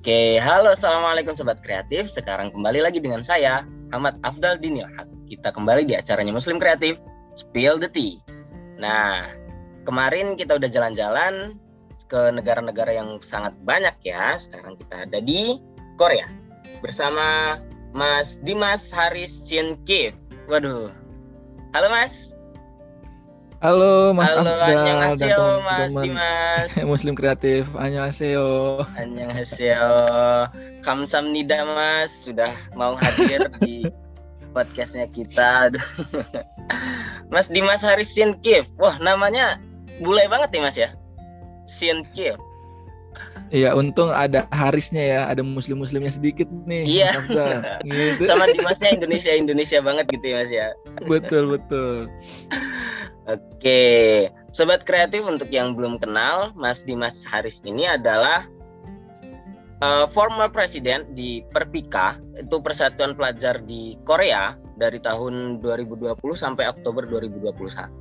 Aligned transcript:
Oke, 0.00 0.40
halo 0.40 0.72
assalamualaikum 0.72 1.36
sobat 1.36 1.60
kreatif. 1.60 2.08
Sekarang 2.08 2.48
kembali 2.56 2.80
lagi 2.80 3.04
dengan 3.04 3.20
saya 3.20 3.68
Ahmad 3.92 4.16
Afdal 4.24 4.56
Dinil. 4.56 4.88
Kita 5.28 5.52
kembali 5.52 5.84
di 5.84 5.92
acaranya 5.92 6.32
Muslim 6.32 6.56
Kreatif 6.56 6.96
Spill 7.36 7.76
the 7.76 7.84
Tea. 7.84 8.16
Nah, 8.80 9.28
kemarin 9.84 10.40
kita 10.40 10.56
udah 10.56 10.72
jalan-jalan 10.72 11.52
ke 12.08 12.32
negara-negara 12.32 12.96
yang 12.96 13.20
sangat 13.20 13.52
banyak 13.60 13.92
ya. 14.00 14.40
Sekarang 14.40 14.80
kita 14.80 15.04
ada 15.04 15.20
di 15.20 15.60
Korea 16.00 16.24
bersama 16.80 17.60
Mas 17.92 18.40
Dimas 18.40 18.88
Haris 18.88 19.52
Shin 19.52 19.76
Kif. 19.84 20.16
Waduh. 20.48 20.88
Halo 21.76 21.92
Mas. 21.92 22.32
Halo 23.60 24.16
Mas 24.16 24.32
Halo, 24.32 24.56
Afdal 24.56 24.88
dan 24.88 24.96
Mas 24.96 25.20
teman-teman 25.20 26.04
Dimas. 26.08 26.70
Muslim 26.96 27.12
Kreatif. 27.12 27.68
Annyeonghaseyo. 27.76 28.80
Annyeonghaseyo. 28.96 29.92
Kamsahamnida 30.80 31.68
Mas 31.68 32.08
sudah 32.08 32.56
mau 32.72 32.96
hadir 32.96 33.52
di 33.60 33.84
podcastnya 34.56 35.04
kita. 35.12 35.76
Mas 37.32 37.52
Dimas 37.52 37.84
Haris 37.84 38.08
Sinkif. 38.08 38.64
Wah, 38.80 38.96
namanya 38.96 39.60
bule 40.00 40.24
banget 40.32 40.56
nih 40.56 40.62
Mas 40.64 40.80
ya. 40.80 40.96
Sinkif. 41.68 42.40
Iya, 43.52 43.76
untung 43.76 44.08
ada 44.08 44.48
Harisnya 44.56 45.04
ya, 45.04 45.20
ada 45.28 45.44
muslim-muslimnya 45.44 46.16
sedikit 46.16 46.48
nih. 46.64 47.04
Iya. 47.04 47.12
Gitu. 47.84 48.24
Sama 48.24 48.48
Dimasnya 48.48 48.96
Indonesia 48.96 49.36
Indonesia 49.36 49.84
banget 49.84 50.16
gitu 50.16 50.32
ya 50.32 50.36
Mas 50.40 50.48
ya. 50.48 50.66
betul 51.04 51.60
betul. 51.60 52.08
Oke, 53.30 54.26
sobat 54.50 54.82
kreatif 54.82 55.22
untuk 55.22 55.54
yang 55.54 55.78
belum 55.78 56.02
kenal, 56.02 56.50
Mas 56.58 56.82
Dimas 56.82 57.22
Haris 57.22 57.62
ini 57.62 57.86
adalah 57.86 58.42
uh, 59.78 60.06
former 60.10 60.50
presiden 60.50 61.06
di 61.14 61.46
Perpika, 61.54 62.18
itu 62.34 62.58
Persatuan 62.58 63.14
Pelajar 63.14 63.62
di 63.62 63.94
Korea 64.02 64.58
dari 64.80 64.98
tahun 64.98 65.62
2020 65.62 66.16
sampai 66.34 66.66
Oktober 66.72 67.04
2021 67.06 68.00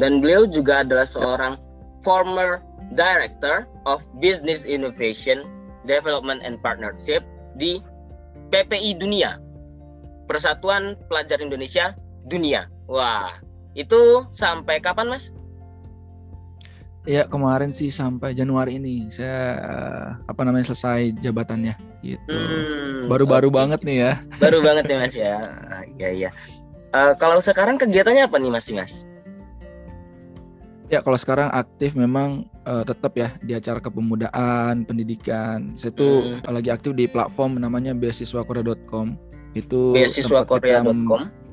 dan 0.00 0.12
beliau 0.18 0.48
juga 0.48 0.82
adalah 0.82 1.06
seorang 1.06 1.54
former 2.02 2.58
director 2.98 3.70
of 3.86 4.02
business 4.18 4.66
innovation, 4.66 5.46
development 5.86 6.42
and 6.42 6.58
partnership 6.58 7.22
di 7.54 7.78
PPI 8.50 8.98
Dunia. 8.98 9.38
Persatuan 10.26 10.98
Pelajar 11.06 11.38
Indonesia 11.38 11.94
Dunia. 12.26 12.66
Wah, 12.90 13.30
itu 13.76 14.24
sampai 14.32 14.80
kapan, 14.80 15.12
Mas? 15.12 15.28
Ya 17.06 17.22
kemarin 17.22 17.70
sih 17.70 17.86
sampai 17.86 18.34
Januari 18.34 18.82
ini 18.82 19.06
saya 19.06 19.38
eh, 19.62 20.06
apa 20.26 20.42
namanya 20.42 20.66
selesai 20.66 21.14
jabatannya 21.22 21.78
gitu. 22.02 22.34
Hmm, 22.34 23.06
Baru-baru 23.06 23.46
oke. 23.46 23.54
banget 23.54 23.80
nih 23.86 23.96
ya. 24.02 24.12
Baru 24.42 24.58
banget 24.58 24.84
ya, 24.90 24.96
Mas 24.98 25.14
ya. 25.14 25.34
Iya, 25.94 26.08
iya. 26.10 26.30
Eh, 26.90 27.12
kalau 27.14 27.38
sekarang 27.38 27.78
kegiatannya 27.78 28.26
apa 28.26 28.42
nih, 28.42 28.50
Mas 28.50 28.66
Dimas? 28.66 29.06
Ya 30.86 30.98
kalau 30.98 31.18
sekarang 31.18 31.50
aktif 31.50 31.94
memang 31.94 32.46
eh, 32.62 32.82
tetap 32.82 33.14
ya 33.14 33.38
di 33.38 33.54
acara 33.54 33.78
kepemudaan, 33.78 34.82
pendidikan. 34.82 35.78
Saya 35.78 35.94
tuh 35.94 36.42
Hmm. 36.42 36.58
lagi 36.58 36.74
aktif 36.74 36.90
di 36.90 37.06
platform 37.06 37.62
namanya 37.62 37.94
beasiswakorea.com. 37.94 39.14
Itu 39.54 39.94
beasiswakorea.com. 39.94 41.45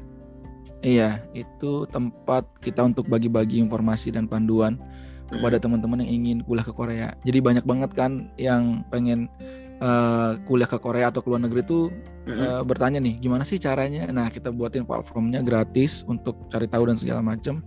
Iya, 0.83 1.23
itu 1.31 1.87
tempat 1.87 2.43
kita 2.59 2.83
untuk 2.83 3.07
bagi-bagi 3.07 3.55
informasi 3.63 4.11
dan 4.11 4.27
panduan 4.27 4.75
kepada 5.31 5.55
Hmm. 5.55 5.63
teman-teman 5.63 6.03
yang 6.03 6.11
ingin 6.11 6.37
kuliah 6.43 6.67
ke 6.67 6.75
Korea. 6.75 7.15
Jadi 7.23 7.39
banyak 7.39 7.63
banget 7.63 7.95
kan 7.95 8.27
yang 8.35 8.83
pengen 8.91 9.31
eh, 9.83 10.31
kuliah 10.47 10.69
ke 10.69 10.79
Korea 10.79 11.11
atau 11.11 11.19
ke 11.19 11.27
luar 11.27 11.43
negeri 11.43 11.59
itu 11.63 11.91
Mm-mm. 12.23 12.39
eh, 12.39 12.61
bertanya 12.63 13.03
nih, 13.03 13.19
gimana 13.19 13.43
sih 13.43 13.59
caranya? 13.59 14.07
Nah, 14.11 14.31
kita 14.31 14.47
buatin 14.51 14.87
platformnya 14.87 15.43
gratis 15.43 16.07
untuk 16.07 16.39
cari 16.47 16.71
tahu 16.71 16.87
dan 16.87 16.95
segala 16.95 17.19
macam. 17.19 17.63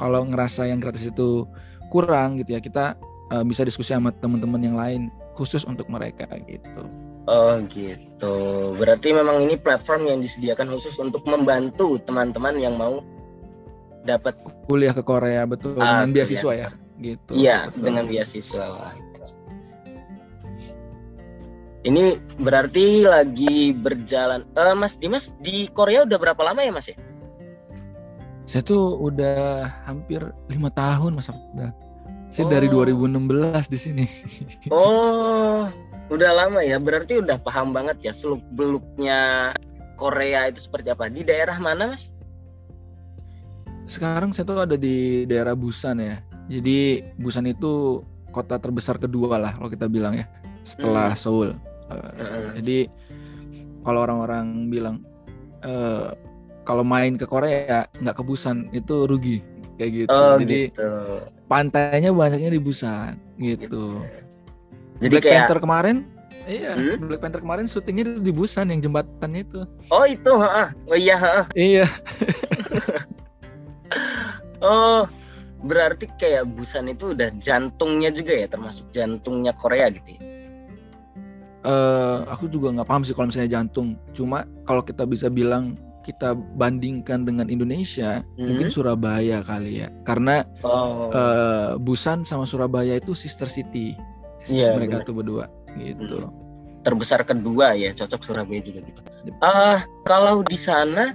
Kalau 0.00 0.24
ngerasa 0.24 0.68
yang 0.68 0.80
gratis 0.80 1.08
itu 1.08 1.44
kurang 1.92 2.40
gitu 2.40 2.56
ya, 2.56 2.60
kita 2.64 2.96
eh, 3.32 3.44
bisa 3.44 3.64
diskusi 3.64 3.92
sama 3.92 4.08
teman-teman 4.08 4.60
yang 4.60 4.76
lain 4.76 5.00
khusus 5.36 5.64
untuk 5.68 5.88
mereka 5.88 6.28
gitu. 6.48 6.84
Oh 7.30 7.62
gitu. 7.70 8.34
Berarti 8.74 9.14
memang 9.14 9.46
ini 9.46 9.54
platform 9.54 10.02
yang 10.04 10.18
disediakan 10.18 10.66
khusus 10.68 10.98
untuk 10.98 11.22
membantu 11.24 11.94
teman-teman 12.02 12.58
yang 12.58 12.74
mau 12.74 13.06
dapat 14.02 14.34
Kuliah 14.66 14.90
ke 14.90 15.00
Korea 15.00 15.46
betul 15.46 15.78
Ah, 15.78 16.02
dengan 16.02 16.10
kuliah. 16.10 16.14
beasiswa 16.26 16.52
ya, 16.56 16.68
gitu. 16.98 17.30
iya 17.32 17.58
Betul. 17.68 17.82
dengan 17.86 18.04
beasiswa. 18.10 18.66
Ini 21.80 22.04
berarti 22.36 23.08
lagi 23.08 23.72
berjalan. 23.72 24.44
Eh, 24.52 24.74
Mas 24.74 25.00
Dimas 25.00 25.32
di 25.38 25.64
Korea 25.70 26.04
udah 26.04 26.18
berapa 26.18 26.42
lama 26.42 26.60
ya 26.60 26.68
Mas 26.70 26.92
ya? 26.92 26.96
Saya 28.44 28.60
tuh 28.60 28.98
udah 28.98 29.64
hampir 29.86 30.20
lima 30.50 30.68
tahun 30.68 31.14
Mas 31.14 31.30
Abdul. 31.30 31.72
Saya 32.28 32.46
dari 32.48 32.68
Oh. 32.68 32.84
2016 32.84 33.64
di 33.66 33.78
sini. 33.78 34.06
Oh, 34.68 35.66
udah 36.10 36.30
lama 36.34 36.60
ya. 36.60 36.76
Berarti 36.76 37.22
udah 37.22 37.38
paham 37.40 37.70
banget 37.70 38.10
ya 38.10 38.12
seluk 38.12 38.42
beluknya 38.52 39.50
Korea 39.96 40.50
itu 40.50 40.66
seperti 40.66 40.90
apa. 40.92 41.06
Di 41.08 41.22
daerah 41.22 41.56
mana 41.62 41.94
Mas? 41.94 42.10
Sekarang 43.86 44.30
saya 44.34 44.46
tuh 44.46 44.62
ada 44.62 44.76
di 44.78 45.24
daerah 45.24 45.54
Busan 45.54 46.02
ya. 46.02 46.18
Jadi 46.50 47.00
Busan 47.16 47.46
itu 47.46 48.02
kota 48.30 48.58
terbesar 48.58 48.98
kedua 48.98 49.38
lah 49.38 49.52
kalau 49.58 49.70
kita 49.70 49.86
bilang 49.90 50.18
ya 50.18 50.26
setelah 50.62 51.14
Seoul. 51.14 51.54
Eh, 51.90 51.94
Heeh. 52.22 52.46
jadi 52.62 52.78
kalau 53.82 54.06
orang-orang 54.06 54.70
bilang 54.70 55.02
eh, 55.66 56.14
kalau 56.62 56.86
main 56.86 57.18
ke 57.18 57.26
Korea 57.26 57.90
nggak 57.98 58.16
ke 58.16 58.22
Busan 58.22 58.70
itu 58.70 59.10
rugi 59.10 59.42
kayak 59.74 60.06
gitu. 60.06 60.14
Oh 60.14 60.38
jadi 60.38 60.70
gitu. 60.70 60.90
pantainya 61.50 62.14
banyaknya 62.14 62.50
di 62.54 62.60
Busan 62.62 63.18
gitu. 63.42 64.06
Jadi 65.00 65.10
Black 65.10 65.24
kayak 65.24 65.36
Panther 65.42 65.58
kemarin 65.58 65.96
Iya, 66.44 66.72
Hmm? 66.72 66.96
Black 67.04 67.20
Panther 67.20 67.40
kemarin 67.40 67.66
syutingnya 67.66 68.16
di 68.16 68.32
Busan 68.32 68.72
yang 68.72 68.80
jembatan 68.80 69.30
itu. 69.34 69.60
Oh 69.88 70.02
itu, 70.02 70.32
heeh. 70.34 70.68
Oh 70.88 70.96
iya, 70.96 71.16
heeh. 71.16 71.44
Iya, 71.54 71.86
Oh, 74.60 75.08
berarti 75.62 76.08
kayak 76.16 76.48
Busan 76.52 76.88
itu 76.88 77.12
udah 77.12 77.32
jantungnya 77.36 78.10
juga 78.10 78.32
ya, 78.34 78.46
termasuk 78.46 78.88
jantungnya 78.90 79.52
Korea 79.54 79.88
gitu 79.88 80.16
ya. 80.16 80.20
eh 81.60 82.18
aku 82.24 82.48
juga 82.48 82.72
nggak 82.72 82.88
paham 82.88 83.04
sih 83.04 83.12
kalau 83.12 83.28
misalnya 83.28 83.60
jantung. 83.60 83.92
Cuma 84.10 84.48
kalau 84.64 84.80
kita 84.80 85.04
bisa 85.04 85.28
bilang 85.28 85.76
kita 86.00 86.32
bandingkan 86.32 87.28
dengan 87.28 87.46
Indonesia, 87.46 88.24
mungkin 88.34 88.66
Hmm. 88.66 88.74
Surabaya 88.74 89.44
kali 89.44 89.84
ya. 89.84 89.92
Karena 90.02 90.40
Oh, 90.64 91.12
eh, 91.12 91.76
Busan 91.76 92.24
sama 92.24 92.48
Surabaya 92.48 92.96
itu 92.96 93.12
sister 93.12 93.44
city. 93.44 93.92
Iya, 94.48 94.78
mereka 94.78 95.02
benar. 95.02 95.08
tuh 95.08 95.14
berdua 95.16 95.44
gitu. 95.76 96.30
terbesar 96.80 97.20
kedua 97.28 97.76
ya, 97.76 97.92
cocok 97.92 98.24
Surabaya 98.24 98.64
juga 98.64 98.80
gitu. 98.80 99.00
Ah, 99.44 99.84
kalau 100.08 100.40
di 100.40 100.56
sana 100.56 101.12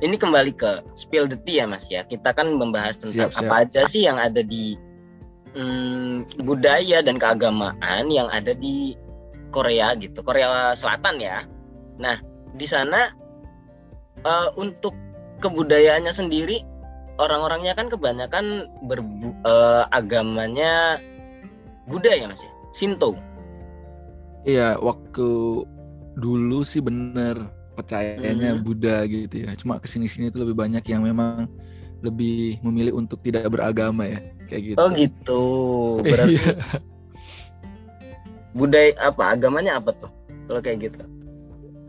ini 0.00 0.16
kembali 0.16 0.56
ke 0.56 0.80
spill 0.96 1.28
the 1.28 1.36
tea 1.44 1.60
ya 1.60 1.66
Mas 1.68 1.84
ya. 1.92 2.00
Kita 2.08 2.32
kan 2.32 2.48
membahas 2.56 2.96
tentang 2.96 3.28
Siap, 3.28 3.36
siap. 3.36 3.44
apa 3.44 3.54
aja 3.68 3.84
sih 3.84 4.08
yang 4.08 4.16
ada 4.16 4.40
di 4.40 4.76
hmm, 5.52 6.44
budaya 6.48 7.04
dan 7.04 7.20
keagamaan 7.20 8.08
yang 8.08 8.28
ada 8.32 8.56
di 8.56 8.96
Korea 9.52 9.92
gitu, 9.96 10.24
Korea 10.24 10.72
Selatan 10.72 11.20
ya. 11.20 11.44
Nah, 12.00 12.16
di 12.56 12.64
sana 12.64 13.12
eh, 14.24 14.48
untuk 14.56 14.96
kebudayaannya 15.44 16.12
sendiri 16.12 16.64
orang-orangnya 17.16 17.72
kan 17.76 17.88
kebanyakan 17.88 18.68
berbu- 18.84 19.40
eh, 19.44 19.84
agamanya 19.92 21.00
Buddha 21.86 22.12
ya 22.12 22.26
Mas 22.26 22.42
ya, 22.42 22.50
Shinto. 22.70 23.14
Iya, 24.42 24.78
waktu 24.78 25.28
dulu 26.16 26.62
sih 26.62 26.78
bener 26.78 27.50
percayanya 27.74 28.56
Hmm. 28.56 28.62
Buddha 28.62 29.04
gitu 29.04 29.42
ya. 29.42 29.54
Cuma 29.54 29.78
ke 29.78 29.86
sini-sini 29.86 30.30
itu 30.30 30.38
lebih 30.38 30.54
banyak 30.54 30.82
yang 30.86 31.02
memang 31.02 31.46
lebih 32.00 32.60
memilih 32.60 32.94
untuk 32.94 33.18
tidak 33.20 33.48
beragama 33.48 34.06
ya, 34.06 34.20
kayak 34.46 34.62
gitu. 34.62 34.76
Oh 34.78 34.88
gitu. 34.92 35.42
Berarti 36.02 36.36
Iya. 36.38 36.52
budaya 38.56 38.90
apa 39.02 39.36
agamanya 39.36 39.76
apa 39.76 39.92
tuh 39.92 40.08
kalau 40.48 40.60
kayak 40.60 40.88
gitu 40.88 41.04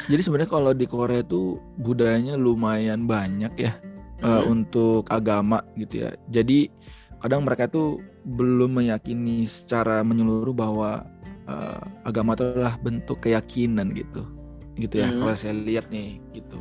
Jadi 0.08 0.22
sebenarnya 0.24 0.52
kalau 0.52 0.72
di 0.72 0.86
Korea 0.86 1.20
itu 1.20 1.58
budayanya 1.80 2.36
lumayan 2.36 3.08
banyak 3.08 3.54
ya 3.56 3.74
eh, 4.18 4.28
Hmm. 4.28 4.50
untuk 4.62 5.04
agama 5.10 5.62
gitu 5.76 6.06
ya. 6.06 6.12
Jadi 6.30 6.68
kadang 7.24 7.42
mereka 7.44 7.66
itu 7.66 8.02
belum 8.26 8.82
meyakini 8.82 9.44
secara 9.48 10.06
menyeluruh 10.06 10.54
bahwa 10.54 11.06
eh, 11.50 11.82
agama 12.06 12.38
itu 12.38 12.44
adalah 12.46 12.76
bentuk 12.82 13.18
keyakinan 13.24 13.94
gitu, 13.96 14.24
gitu 14.78 15.02
ya. 15.02 15.10
Hmm. 15.10 15.26
Kalau 15.26 15.36
saya 15.38 15.56
lihat 15.56 15.90
nih 15.90 16.22
gitu. 16.34 16.60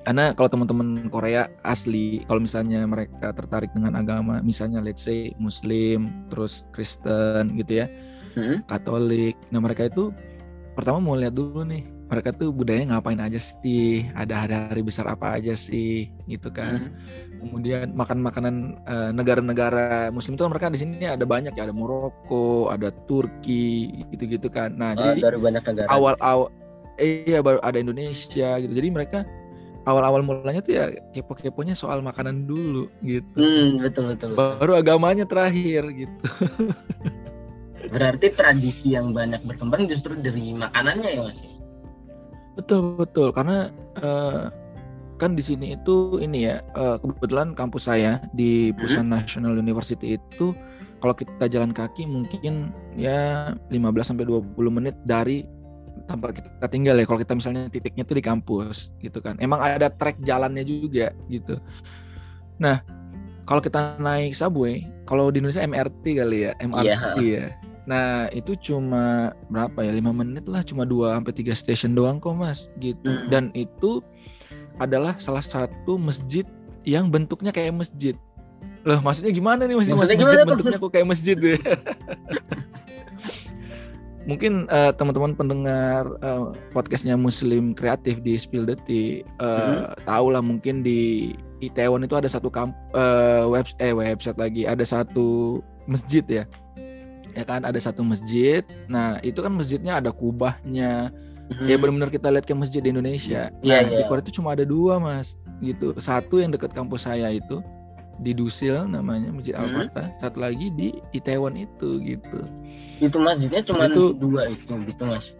karena 0.00 0.32
kalau 0.32 0.48
teman-teman 0.48 1.12
Korea 1.12 1.52
asli 1.60 2.24
kalau 2.24 2.40
misalnya 2.40 2.88
mereka 2.88 3.36
tertarik 3.36 3.68
dengan 3.76 4.00
agama 4.00 4.40
misalnya 4.40 4.80
let's 4.80 5.04
say 5.04 5.36
Muslim 5.36 6.08
terus 6.32 6.64
Kristen 6.72 7.52
gitu 7.60 7.84
ya 7.84 7.86
hmm? 8.32 8.64
Katolik 8.64 9.36
nah 9.52 9.60
mereka 9.60 9.92
itu 9.92 10.08
pertama 10.72 11.04
mau 11.04 11.20
lihat 11.20 11.36
dulu 11.36 11.68
nih 11.68 11.84
mereka 12.10 12.34
tuh 12.34 12.50
budaya 12.50 12.82
ngapain 12.90 13.22
aja 13.22 13.38
sih 13.38 14.08
ada 14.18 14.42
hari-hari 14.42 14.82
besar 14.82 15.06
apa 15.06 15.38
aja 15.38 15.54
sih 15.54 16.10
gitu 16.26 16.50
kan 16.50 16.90
hmm. 16.90 17.29
Kemudian 17.40 17.96
makan 17.96 18.18
makanan 18.20 18.54
uh, 18.84 19.10
negara-negara 19.10 20.12
Muslim 20.12 20.36
itu 20.36 20.44
mereka 20.46 20.68
di 20.68 20.80
sini 20.80 21.08
ada 21.08 21.24
banyak 21.24 21.56
ya 21.56 21.66
ada 21.66 21.74
Maroko 21.74 22.68
ada 22.68 22.92
Turki 23.08 24.04
gitu-gitu 24.12 24.52
kan 24.52 24.76
nah 24.76 24.92
oh, 24.94 25.16
jadi 25.16 25.40
banyak 25.40 25.62
negara 25.64 25.88
awal 25.88 26.14
awal 26.20 26.52
iya 27.00 27.40
baru 27.40 27.58
ada 27.64 27.80
Indonesia 27.80 28.60
gitu 28.60 28.72
jadi 28.72 28.88
mereka 28.92 29.18
awal-awal 29.88 30.20
mulanya 30.20 30.60
tuh 30.60 30.72
ya 30.76 30.84
kepo-keponya 31.16 31.72
soal 31.72 32.04
makanan 32.04 32.44
dulu 32.44 32.92
gitu. 33.00 33.32
Hmm, 33.40 33.80
betul, 33.80 34.12
betul 34.12 34.36
betul. 34.36 34.60
Baru 34.60 34.72
agamanya 34.76 35.24
terakhir 35.24 35.88
gitu. 35.96 36.24
Berarti 37.94 38.26
tradisi 38.36 38.94
yang 38.94 39.16
banyak 39.16 39.42
berkembang 39.42 39.88
justru 39.88 40.14
dari 40.20 40.52
makanannya 40.52 41.10
ya 41.16 41.22
Mas? 41.24 41.42
Betul 42.54 43.00
betul 43.00 43.32
karena 43.32 43.72
uh, 44.04 44.52
kan 45.20 45.36
di 45.36 45.44
sini 45.44 45.76
itu 45.76 46.16
ini 46.16 46.48
ya 46.48 46.64
uh, 46.72 46.96
kebetulan 46.96 47.52
kampus 47.52 47.92
saya 47.92 48.24
di 48.32 48.72
Pusan 48.72 49.12
hmm? 49.12 49.20
National 49.20 49.52
University 49.60 50.16
itu 50.16 50.56
kalau 51.04 51.12
kita 51.12 51.44
jalan 51.52 51.76
kaki 51.76 52.08
mungkin 52.08 52.72
ya 52.96 53.52
15 53.68 53.76
sampai 54.00 54.24
20 54.24 54.56
menit 54.72 54.96
dari 55.04 55.44
tempat 56.08 56.40
kita 56.40 56.66
tinggal 56.72 56.96
ya 56.96 57.04
kalau 57.04 57.20
kita 57.20 57.36
misalnya 57.36 57.68
titiknya 57.68 58.02
itu 58.08 58.14
di 58.16 58.24
kampus 58.24 58.90
gitu 59.04 59.20
kan 59.20 59.36
emang 59.38 59.60
ada 59.60 59.92
trek 59.92 60.16
jalannya 60.24 60.64
juga 60.64 61.12
gitu 61.28 61.60
nah 62.56 62.80
kalau 63.44 63.60
kita 63.60 64.00
naik 64.00 64.32
subway 64.32 64.86
kalau 65.04 65.28
di 65.28 65.42
Indonesia 65.42 65.64
MRT 65.64 66.04
kali 66.16 66.38
ya 66.48 66.52
MRT 66.62 67.18
yeah. 67.20 67.20
ya 67.20 67.46
nah 67.88 68.30
itu 68.30 68.54
cuma 68.60 69.34
berapa 69.50 69.82
ya 69.82 69.90
lima 69.90 70.14
menit 70.14 70.46
lah 70.46 70.62
cuma 70.62 70.86
dua 70.86 71.18
sampai 71.18 71.34
tiga 71.34 71.56
stasiun 71.56 71.96
doang 71.96 72.22
kok 72.22 72.36
mas 72.38 72.70
gitu 72.78 73.02
hmm. 73.08 73.26
dan 73.32 73.50
itu 73.56 74.04
adalah 74.80 75.14
salah 75.20 75.44
satu 75.44 76.00
masjid 76.00 76.48
yang 76.88 77.12
bentuknya 77.12 77.52
kayak 77.52 77.76
masjid. 77.76 78.16
Loh 78.82 79.04
maksudnya 79.04 79.30
gimana 79.30 79.68
nih 79.68 79.76
maksudnya, 79.76 79.96
maksudnya 80.00 80.24
masjid 80.24 80.48
bentuknya 80.48 80.78
kok 80.80 80.92
kayak 80.96 81.08
masjid 81.08 81.36
deh 81.36 81.60
mungkin 84.30 84.68
uh, 84.68 84.92
teman-teman 84.94 85.32
pendengar 85.32 86.04
uh, 86.20 86.52
podcastnya 86.76 87.16
Muslim 87.16 87.72
Kreatif 87.72 88.20
di 88.20 88.36
Spill 88.36 88.68
Detik 88.68 89.24
uh, 89.40 89.44
mm-hmm. 89.44 90.06
tahu 90.06 90.26
lah 90.30 90.38
mungkin 90.44 90.84
di 90.84 91.32
Itaewon 91.60 92.04
itu 92.04 92.16
ada 92.16 92.28
satu 92.28 92.46
kamp 92.52 92.72
uh, 92.94 93.48
web 93.48 93.66
eh 93.82 93.92
website 93.92 94.38
lagi 94.38 94.64
ada 94.64 94.84
satu 94.86 95.60
masjid 95.84 96.24
ya. 96.24 96.44
Ya 97.30 97.46
kan 97.46 97.62
ada 97.62 97.76
satu 97.78 98.02
masjid. 98.02 98.64
Nah 98.90 99.20
itu 99.20 99.38
kan 99.44 99.54
masjidnya 99.54 100.00
ada 100.00 100.10
kubahnya 100.10 101.14
mm-hmm. 101.50 101.66
ya 101.66 101.76
benar-benar 101.76 102.10
kita 102.14 102.28
lihat 102.30 102.46
ke 102.46 102.54
masjid 102.54 102.80
di 102.80 102.94
Indonesia 102.94 103.50
yeah, 103.60 103.82
nah 103.82 103.90
yeah. 103.90 103.98
di 104.00 104.04
Korea 104.06 104.22
itu 104.22 104.38
cuma 104.38 104.54
ada 104.54 104.64
dua 104.64 105.02
mas 105.02 105.34
gitu 105.60 105.92
satu 105.98 106.38
yang 106.38 106.54
dekat 106.54 106.72
kampus 106.72 107.04
saya 107.10 107.28
itu 107.34 107.60
di 108.20 108.36
Dusil 108.36 108.84
namanya 108.84 109.32
Masjid 109.32 109.56
hmm. 109.56 109.64
Al-Fatah, 109.64 110.06
satu 110.20 110.44
lagi 110.44 110.68
di 110.76 110.92
Itaewon 111.16 111.56
itu 111.56 112.04
gitu. 112.04 112.40
Itu 113.00 113.16
masjidnya 113.16 113.64
cuma 113.64 113.88
itu, 113.88 114.12
dua 114.12 114.52
itu 114.52 114.76
gitu 114.76 115.02
Mas. 115.08 115.32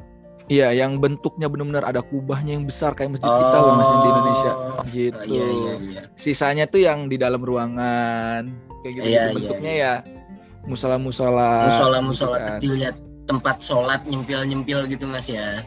Iya, 0.51 0.75
yang 0.75 0.99
bentuknya 0.99 1.47
benar-benar 1.47 1.87
ada 1.87 2.03
kubahnya 2.03 2.59
yang 2.59 2.67
besar 2.67 2.97
kayak 2.99 3.15
masjid 3.15 3.31
oh, 3.31 3.39
kita 3.39 3.57
loh 3.63 3.75
Mas 3.79 3.87
di 3.87 4.09
Indonesia 4.09 4.53
gitu. 4.91 5.23
Iya, 5.31 5.47
iya, 5.47 5.73
iya. 5.79 6.03
Sisanya 6.19 6.65
tuh 6.67 6.83
yang 6.83 7.07
di 7.07 7.21
dalam 7.21 7.45
ruangan 7.45 8.51
kayak 8.83 8.95
gitu, 8.99 9.07
iya, 9.07 9.23
gitu. 9.31 9.37
bentuknya 9.45 9.73
iya, 9.77 9.93
iya. 9.95 9.95
ya 10.03 10.67
musola-musola. 10.67 11.71
Musola-musola 11.71 12.37
gitu 12.37 12.43
kan. 12.43 12.51
kecil 12.59 12.73
ya 12.81 12.91
tempat 13.29 13.57
sholat 13.63 14.01
nyempil-nyempil 14.09 14.91
gitu 14.91 15.05
Mas 15.07 15.31
ya. 15.31 15.63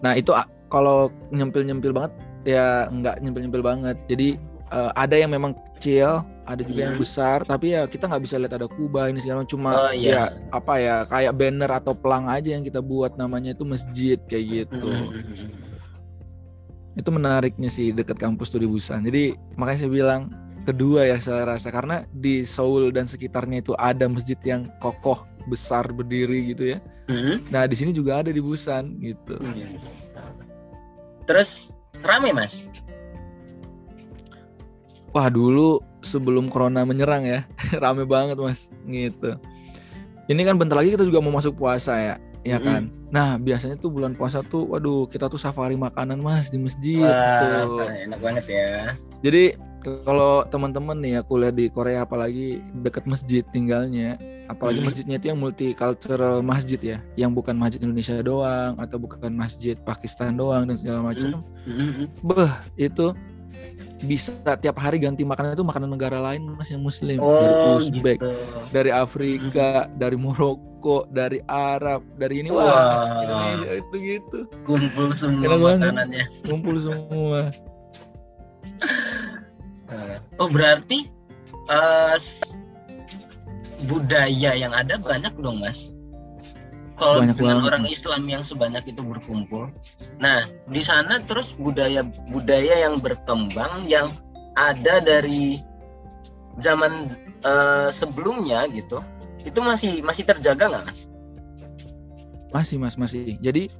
Nah, 0.00 0.16
itu 0.16 0.32
kalau 0.72 1.12
nyempil-nyempil 1.34 1.92
banget 1.92 2.12
ya 2.48 2.88
nggak 2.88 3.20
nyempil-nyempil 3.20 3.62
banget. 3.62 3.96
Jadi 4.08 4.28
uh, 4.72 4.90
ada 4.96 5.16
yang 5.18 5.30
memang 5.34 5.52
kecil, 5.76 6.24
ada 6.48 6.62
juga 6.64 6.80
yang 6.88 6.96
iya. 6.96 7.02
besar, 7.02 7.38
tapi 7.44 7.76
ya 7.76 7.84
kita 7.84 8.08
nggak 8.08 8.22
bisa 8.24 8.40
lihat 8.40 8.54
ada 8.56 8.68
kubah 8.70 9.12
ini 9.12 9.20
segala 9.20 9.44
cuma 9.44 9.90
oh, 9.90 9.92
iya. 9.92 10.10
ya 10.10 10.22
apa 10.54 10.74
ya 10.80 10.96
kayak 11.06 11.36
banner 11.36 11.70
atau 11.70 11.92
pelang 11.92 12.26
aja 12.30 12.56
yang 12.56 12.64
kita 12.64 12.80
buat 12.80 13.18
namanya 13.20 13.52
itu 13.52 13.64
masjid 13.66 14.18
kayak 14.26 14.66
gitu. 14.66 14.88
Mm-hmm. 14.88 16.98
Itu 16.98 17.10
menariknya 17.14 17.70
sih 17.70 17.94
dekat 17.94 18.18
kampus 18.18 18.50
tuh 18.50 18.62
di 18.62 18.68
Busan. 18.68 19.06
Jadi 19.06 19.38
makanya 19.54 19.86
saya 19.86 19.92
bilang 19.92 20.22
kedua 20.66 21.08
ya 21.08 21.16
saya 21.22 21.48
rasa 21.48 21.72
karena 21.72 22.04
di 22.12 22.44
Seoul 22.44 22.92
dan 22.92 23.08
sekitarnya 23.08 23.64
itu 23.64 23.72
ada 23.78 24.04
masjid 24.10 24.36
yang 24.44 24.68
kokoh 24.82 25.29
besar 25.48 25.88
berdiri 25.92 26.52
gitu 26.52 26.76
ya. 26.76 26.78
Mm-hmm. 27.08 27.52
Nah 27.52 27.64
di 27.64 27.76
sini 27.78 27.90
juga 27.94 28.20
ada 28.20 28.34
di 28.34 28.42
Busan 28.42 28.98
gitu. 29.00 29.38
Mm-hmm. 29.38 29.78
Terus 31.24 31.70
rame 32.02 32.34
mas? 32.34 32.66
wah 35.14 35.28
dulu 35.28 35.82
sebelum 36.00 36.48
corona 36.48 36.86
menyerang 36.86 37.26
ya 37.26 37.40
rame 37.82 38.06
banget 38.06 38.38
mas 38.38 38.70
gitu 38.86 39.36
ini 40.30 40.42
kan 40.46 40.56
bentar 40.56 40.78
lagi 40.78 40.94
kita 40.94 41.04
juga 41.06 41.18
mau 41.22 41.34
masuk 41.34 41.58
puasa 41.58 41.98
ya 41.98 42.14
ya 42.46 42.56
mm 42.56 42.62
-hmm. 42.62 42.66
kan 42.66 42.82
nah 43.10 43.28
biasanya 43.36 43.76
tuh 43.76 43.90
bulan 43.90 44.14
puasa 44.14 44.40
tuh 44.46 44.64
waduh 44.70 45.10
kita 45.10 45.26
tuh 45.26 45.36
safari 45.36 45.74
makanan 45.74 46.22
mas 46.22 46.48
di 46.48 46.62
masjid 46.62 47.02
wah, 47.02 47.66
tuh. 47.66 47.90
enak 47.90 48.20
banget 48.22 48.44
ya 48.48 48.94
jadi 49.20 49.58
kalau 49.80 50.44
teman-teman 50.48 50.96
nih 51.00 51.12
ya 51.18 51.20
kuliah 51.24 51.52
di 51.52 51.66
Korea 51.72 52.04
apalagi 52.04 52.60
dekat 52.84 53.08
masjid 53.08 53.40
tinggalnya 53.48 54.20
apalagi 54.50 54.82
masjidnya 54.82 55.16
itu 55.16 55.30
yang 55.30 55.40
multicultural 55.40 56.42
masjid 56.42 56.80
ya 56.80 56.98
yang 57.16 57.32
bukan 57.32 57.54
masjid 57.56 57.80
Indonesia 57.80 58.18
doang 58.20 58.76
atau 58.76 58.98
bukan 58.98 59.32
masjid 59.32 59.78
Pakistan 59.80 60.36
doang 60.36 60.66
dan 60.66 60.76
segala 60.76 61.00
macam. 61.14 61.46
Mm 61.64 61.72
-hmm. 61.72 62.06
beh 62.26 62.52
itu 62.76 63.14
bisa 64.00 64.32
tiap 64.58 64.80
hari 64.80 64.96
ganti 64.96 65.28
makanan 65.28 65.52
itu 65.52 65.64
makanan 65.66 65.92
negara 65.92 66.18
lain 66.20 66.48
mas 66.56 66.72
yang 66.72 66.80
muslim. 66.80 67.20
Oh, 67.20 67.36
dari 67.36 67.54
Uzbek 67.76 68.18
gitu. 68.18 68.30
dari 68.72 68.90
Afrika 68.90 69.86
dari 69.96 70.16
Maroko 70.16 71.04
dari 71.12 71.44
Arab 71.46 72.00
dari 72.16 72.40
ini 72.40 72.48
wah, 72.48 72.64
wah. 72.64 73.22
Indonesia 73.22 73.72
itu 73.76 73.94
gitu. 74.00 74.38
Kumpul 74.64 75.12
semua 75.12 75.44
Enak 75.46 75.58
makanannya. 75.60 76.24
Kumpul 76.48 76.76
semua 76.80 77.52
oh 80.38 80.48
berarti 80.48 81.10
uh, 81.68 82.16
budaya 83.88 84.54
yang 84.54 84.70
ada 84.76 85.00
banyak 85.00 85.32
dong 85.40 85.58
mas 85.58 85.92
kalau 87.00 87.24
dengan 87.24 87.64
banget. 87.64 87.68
orang 87.72 87.84
Islam 87.88 88.22
yang 88.28 88.44
sebanyak 88.44 88.84
itu 88.92 89.00
berkumpul. 89.00 89.72
Nah, 90.20 90.44
di 90.68 90.84
sana 90.84 91.24
terus 91.24 91.56
budaya 91.56 92.04
budaya 92.28 92.84
yang 92.84 93.00
berkembang 93.00 93.88
yang 93.88 94.12
ada 94.60 95.00
dari 95.00 95.64
zaman 96.60 97.08
uh, 97.48 97.88
sebelumnya 97.88 98.68
gitu, 98.68 99.00
itu 99.48 99.58
masih 99.64 100.04
masih 100.04 100.28
terjaga 100.28 100.68
nggak 100.68 100.84
mas? 100.92 101.00
Masih 102.52 102.76
mas 102.76 103.00
masih. 103.00 103.40
Jadi 103.40 103.72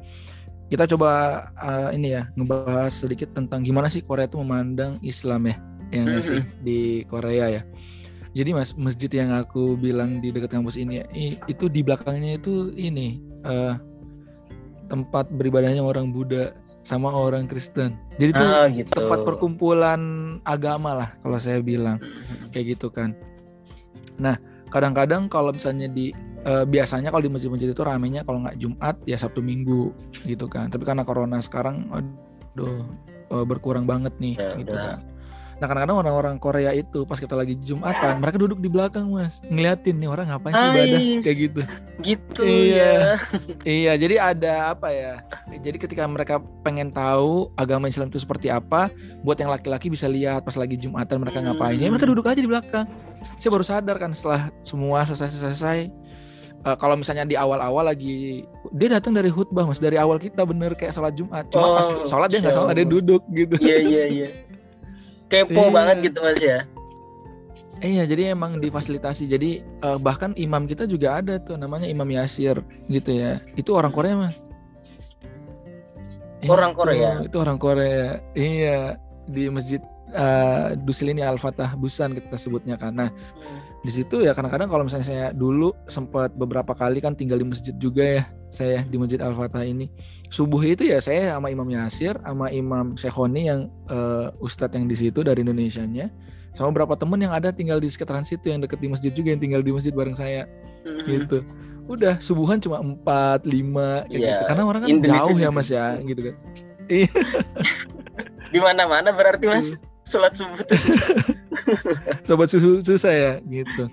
kita 0.73 0.89
coba 0.97 1.45
uh, 1.61 1.93
ini 1.93 2.17
ya 2.17 2.25
ngebahas 2.41 2.95
sedikit 2.95 3.37
tentang 3.37 3.61
gimana 3.61 3.93
sih 3.93 4.01
Korea 4.01 4.25
itu 4.25 4.41
memandang 4.41 4.97
Islam 5.05 5.45
ya, 5.45 5.61
yang 5.91 6.07
sih 6.23 6.43
di 6.63 7.03
Korea 7.07 7.61
ya. 7.61 7.63
Jadi 8.31 8.51
mas 8.55 8.71
masjid 8.79 9.11
yang 9.11 9.35
aku 9.35 9.75
bilang 9.75 10.23
di 10.23 10.31
dekat 10.31 10.55
kampus 10.55 10.79
ini 10.79 11.03
itu 11.51 11.67
di 11.67 11.83
belakangnya 11.83 12.39
itu 12.39 12.71
ini 12.79 13.19
uh, 13.43 13.75
tempat 14.87 15.31
beribadahnya 15.35 15.83
orang 15.83 16.15
Buddha 16.15 16.55
sama 16.87 17.11
orang 17.11 17.51
Kristen. 17.51 17.99
Jadi 18.17 18.31
itu 18.31 18.45
ah, 18.47 18.67
gitu. 18.71 18.91
tempat 18.95 19.27
perkumpulan 19.27 20.01
agama 20.47 20.95
lah 20.95 21.11
kalau 21.27 21.39
saya 21.43 21.59
bilang 21.59 21.99
kayak 22.55 22.79
gitu 22.79 22.87
kan. 22.87 23.19
Nah 24.19 24.39
kadang-kadang 24.71 25.27
kalau 25.27 25.51
misalnya 25.51 25.91
di 25.91 26.15
uh, 26.47 26.63
biasanya 26.63 27.11
kalau 27.11 27.27
di 27.27 27.33
masjid-masjid 27.35 27.75
itu 27.75 27.83
ramenya 27.83 28.23
kalau 28.23 28.47
nggak 28.47 28.59
Jumat 28.63 28.97
ya 29.07 29.19
Sabtu 29.19 29.43
Minggu 29.43 29.91
gitu 30.23 30.47
kan. 30.47 30.71
Tapi 30.71 30.87
karena 30.87 31.03
corona 31.03 31.43
sekarang 31.43 31.91
aduh 31.91 32.87
uh, 33.35 33.43
berkurang 33.47 33.91
banget 33.91 34.15
nih 34.23 34.39
ya, 34.39 34.55
gitu 34.55 34.71
udah. 34.71 34.87
kan. 34.95 35.01
Nah 35.61 35.69
kadang-kadang 35.69 36.01
orang-orang 36.01 36.35
Korea 36.41 36.73
itu 36.73 37.05
pas 37.05 37.21
kita 37.21 37.37
lagi 37.37 37.53
Jumatan 37.61 38.17
mereka 38.17 38.41
duduk 38.41 38.65
di 38.65 38.73
belakang 38.73 39.13
mas 39.13 39.45
ngeliatin 39.45 40.01
nih 40.01 40.09
orang 40.09 40.33
ngapain 40.33 40.57
sih 40.57 40.69
ibadah 40.73 41.01
kayak 41.21 41.37
gitu. 41.37 41.61
Gitu 42.01 42.43
iya. 42.49 42.81
ya. 42.81 43.15
iya 43.85 43.93
jadi 44.01 44.15
ada 44.33 44.73
apa 44.73 44.89
ya? 44.89 45.21
Jadi 45.61 45.77
ketika 45.77 46.09
mereka 46.09 46.41
pengen 46.65 46.89
tahu 46.89 47.53
agama 47.61 47.93
Islam 47.93 48.09
itu 48.09 48.17
seperti 48.17 48.49
apa, 48.49 48.89
buat 49.21 49.37
yang 49.37 49.53
laki-laki 49.53 49.93
bisa 49.93 50.09
lihat 50.09 50.49
pas 50.49 50.57
lagi 50.57 50.81
Jumatan 50.81 51.21
mereka 51.21 51.45
ngapain. 51.45 51.77
Ya 51.77 51.93
mereka 51.93 52.09
duduk 52.09 52.25
aja 52.25 52.41
di 52.41 52.49
belakang. 52.49 52.89
Saya 53.37 53.51
baru 53.53 53.65
sadar 53.69 53.97
kan 54.01 54.17
setelah 54.17 54.49
semua 54.65 55.05
selesai-selesai 55.05 55.93
uh, 56.65 56.77
kalau 56.77 56.97
misalnya 56.97 57.25
di 57.25 57.37
awal-awal 57.37 57.89
lagi 57.89 58.45
dia 58.77 58.89
datang 58.93 59.17
dari 59.17 59.29
khutbah 59.33 59.65
mas 59.65 59.81
dari 59.81 59.97
awal 59.97 60.21
kita 60.21 60.45
bener 60.45 60.77
kayak 60.77 60.93
sholat 60.93 61.13
Jumat 61.17 61.49
cuma 61.49 61.65
oh, 61.65 61.75
pas 61.77 61.87
sholat 62.09 62.29
dia 62.29 62.41
nggak 62.45 62.57
sholat 62.57 62.75
dia 62.77 62.87
duduk 62.87 63.23
gitu 63.33 63.55
iya 63.61 63.77
iya 63.81 64.05
iya 64.09 64.29
kepo 65.31 65.63
Iya. 65.63 65.73
banget 65.73 65.97
gitu 66.11 66.19
mas 66.21 66.43
ya 66.43 66.67
Iya, 67.81 68.05
jadi 68.05 68.37
emang 68.37 68.61
difasilitasi. 68.61 69.25
Jadi 69.25 69.51
eh, 69.65 69.99
bahkan 70.05 70.37
imam 70.37 70.69
kita 70.69 70.85
juga 70.85 71.17
ada 71.17 71.41
tuh 71.41 71.57
namanya 71.57 71.89
Imam 71.89 72.05
Yasir 72.05 72.61
gitu 72.93 73.09
ya. 73.09 73.41
Itu 73.57 73.73
orang 73.73 73.89
Korea, 73.89 74.21
Mas. 74.21 74.37
Orang 76.45 76.73
Itu- 76.73 76.79
Korea? 76.79 77.11
Itu 77.25 77.37
orang 77.41 77.57
Korea. 77.57 78.21
Iya, 78.37 79.01
di 79.25 79.49
Masjid 79.49 79.81
eh, 80.13 80.77
Dusilini 80.83 81.23
Al-Fatah 81.23 81.75
Busan 81.79 82.15
kita 82.19 82.37
sebutnya 82.37 82.77
karena 82.77 83.11
di 83.81 83.89
situ 83.89 84.21
ya 84.21 84.37
kadang-kadang 84.37 84.69
kalau 84.69 84.85
misalnya 84.85 85.07
saya 85.09 85.27
dulu 85.33 85.73
sempat 85.89 86.37
beberapa 86.37 86.77
kali 86.77 87.01
kan 87.01 87.17
tinggal 87.17 87.41
di 87.41 87.49
masjid 87.49 87.73
juga 87.81 88.05
ya 88.05 88.23
saya 88.51 88.83
di 88.83 88.99
Masjid 88.99 89.23
Al-Fatah 89.23 89.63
ini. 89.63 89.87
Subuh 90.27 90.59
itu 90.67 90.83
ya 90.83 90.99
saya 90.99 91.39
sama 91.39 91.55
Imam 91.55 91.71
Yasir 91.71 92.19
sama 92.21 92.51
Imam 92.51 92.99
Syekhoni 92.99 93.47
yang 93.47 93.71
eh, 93.89 94.29
ustadz 94.43 94.75
yang 94.75 94.91
di 94.91 94.99
situ 94.99 95.23
dari 95.23 95.41
Indonesianya 95.47 96.11
sama 96.53 96.75
beberapa 96.75 96.99
temen 96.99 97.23
yang 97.23 97.31
ada 97.31 97.55
tinggal 97.55 97.79
di 97.79 97.87
sekitaran 97.87 98.27
situ 98.27 98.51
yang 98.51 98.59
deket 98.59 98.83
di 98.83 98.91
masjid 98.91 99.15
juga 99.15 99.31
yang 99.31 99.41
tinggal 99.41 99.63
di 99.63 99.71
masjid 99.71 99.95
bareng 99.95 100.19
saya 100.19 100.51
Mhm. 100.85 101.07
gitu. 101.07 101.39
Udah 101.91 102.19
subuhan 102.23 102.59
cuma 102.63 102.79
4, 102.83 103.47
5 103.47 104.07
kayak 104.07 104.19
Iya, 104.19 104.29
gitu. 104.35 104.45
Karena 104.51 104.63
orang 104.67 104.81
kan 104.83 104.89
Indonesia 104.91 105.23
jauh 105.25 105.39
ya 105.39 105.49
juga 105.49 105.57
Mas 105.57 105.69
ya 105.71 105.87
gitu. 105.99 106.07
gitu 106.11 106.21
kan. 106.27 106.37
di 108.53 108.59
mana-mana 108.59 109.15
berarti 109.15 109.47
mas 109.47 109.71
sholat 110.11 110.35
subuh 110.35 110.59
tuh 110.61 110.75
Sobat 112.27 112.51
susu 112.51 112.83
susah 112.83 113.13
ya 113.13 113.33
gitu. 113.47 113.87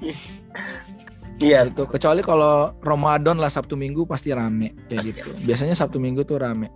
iya 1.37 1.69
Gitu. 1.69 1.85
Kecuali 1.85 2.21
kalau 2.21 2.73
Ramadan 2.81 3.37
lah 3.37 3.47
Sabtu 3.47 3.77
Minggu 3.77 4.03
pasti 4.03 4.33
rame 4.33 4.73
kayak 4.87 4.97
Pasti 4.97 5.09
gitu. 5.13 5.29
Biasanya 5.45 5.77
Sabtu 5.77 6.01
Minggu 6.01 6.25
tuh 6.25 6.41
rame. 6.41 6.67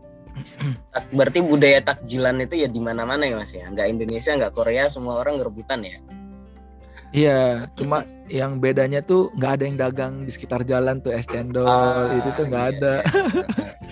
berarti 1.12 1.43
budaya 1.43 1.83
takjilan 1.83 2.39
itu 2.39 2.63
ya 2.63 2.71
di 2.71 2.79
mana-mana 2.79 3.27
ya 3.27 3.36
mas 3.36 3.51
ya 3.51 3.67
nggak 3.67 3.83
Indonesia 3.91 4.31
nggak 4.31 4.55
Korea 4.55 4.88
semua 4.88 5.19
orang 5.19 5.36
ngerebutan 5.36 5.83
ya 5.83 6.00
Iya, 7.12 7.67
cuma 7.75 8.07
yang 8.31 8.63
bedanya 8.63 9.03
tuh 9.03 9.27
nggak 9.36 9.51
ada 9.60 9.63
yang 9.67 9.75
dagang 9.75 10.13
di 10.24 10.31
sekitar 10.31 10.63
jalan 10.63 11.03
tuh 11.03 11.12
es 11.12 11.27
cendol 11.27 11.67
Ah, 11.67 12.07
itu 12.15 12.31
tuh 12.39 12.48
nggak 12.48 12.65
iya, 12.71 12.71
ada. 12.79 12.93
iya. 13.03 13.43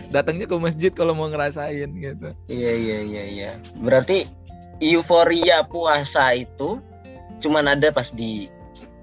Datangnya 0.16 0.48
ke 0.48 0.56
masjid 0.56 0.88
kalau 0.96 1.12
mau 1.12 1.28
ngerasain 1.28 1.92
gitu. 1.92 2.32
Iya 2.48 2.72
iya 2.72 2.98
iya 3.04 3.24
iya. 3.28 3.52
Berarti 3.84 4.24
euforia 4.80 5.64
puasa 5.68 6.36
itu 6.36 6.80
cuman 7.40 7.72
ada 7.72 7.92
pas 7.92 8.12
di 8.12 8.52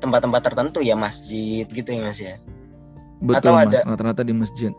tempat-tempat 0.01 0.53
tertentu 0.53 0.85
ya 0.85 0.93
masjid 0.93 1.65
gitu 1.65 1.89
ya 1.89 2.01
Mas 2.05 2.21
ya. 2.21 2.37
Betul 3.25 3.41
Atau 3.41 3.53
mas, 3.57 3.65
ada- 3.73 3.85
rata-rata 3.89 4.23
di 4.25 4.35
masjid. 4.37 4.73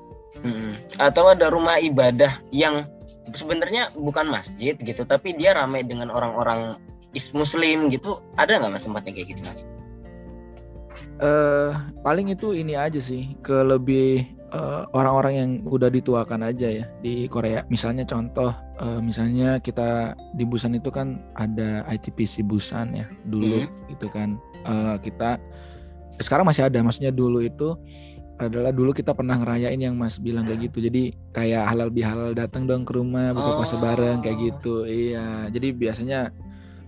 Mm-mm. 0.45 0.77
Atau 1.01 1.25
ada 1.25 1.49
rumah 1.49 1.81
ibadah 1.81 2.29
yang 2.53 2.85
sebenarnya 3.33 3.89
bukan 3.97 4.29
masjid 4.29 4.77
gitu 4.77 5.01
tapi 5.03 5.33
dia 5.33 5.57
ramai 5.57 5.81
dengan 5.81 6.13
orang-orang 6.13 6.77
is 7.17 7.33
muslim 7.33 7.89
gitu. 7.89 8.21
Ada 8.37 8.61
nggak 8.61 8.77
Mas 8.77 8.85
tempatnya 8.85 9.11
kayak 9.17 9.29
gitu 9.33 9.41
Mas? 9.45 9.61
eh 11.17 11.73
paling 12.05 12.29
itu 12.29 12.53
ini 12.53 12.77
aja 12.77 13.01
sih 13.01 13.33
ke 13.41 13.65
lebih 13.65 14.36
eh, 14.47 14.83
orang-orang 14.93 15.33
yang 15.35 15.49
udah 15.67 15.91
dituakan 15.91 16.47
aja 16.47 16.67
ya 16.69 16.85
di 16.99 17.27
Korea. 17.27 17.63
Misalnya 17.67 18.07
contoh, 18.07 18.51
eh, 18.79 18.99
misalnya 18.99 19.59
kita 19.59 20.13
di 20.33 20.43
Busan 20.47 20.75
itu 20.75 20.87
kan 20.87 21.19
ada 21.35 21.83
ITPC 21.87 22.43
Busan 22.43 22.95
ya 22.95 23.05
dulu 23.27 23.67
gitu 23.91 24.07
kan. 24.07 24.39
Eh, 24.63 24.95
kita 25.03 25.35
sekarang 26.17 26.47
masih 26.47 26.65
ada, 26.65 26.79
maksudnya 26.81 27.11
dulu 27.11 27.43
itu 27.43 27.75
adalah 28.37 28.69
dulu 28.69 28.93
kita 28.93 29.17
pernah 29.17 29.33
ngerayain 29.33 29.81
yang 29.81 29.97
Mas 29.97 30.21
bilang 30.21 30.45
kayak 30.45 30.69
gitu. 30.69 30.77
Jadi 30.85 31.17
kayak 31.33 31.73
halal 31.73 31.89
bihalal 31.89 32.37
datang 32.37 32.69
dong 32.69 32.85
ke 32.85 32.93
rumah 32.93 33.33
buka 33.33 33.51
puasa 33.57 33.75
Oh. 33.77 33.81
bareng 33.81 34.21
kayak 34.21 34.37
gitu. 34.37 34.85
Iya. 34.85 35.49
Jadi 35.49 35.73
biasanya 35.73 36.29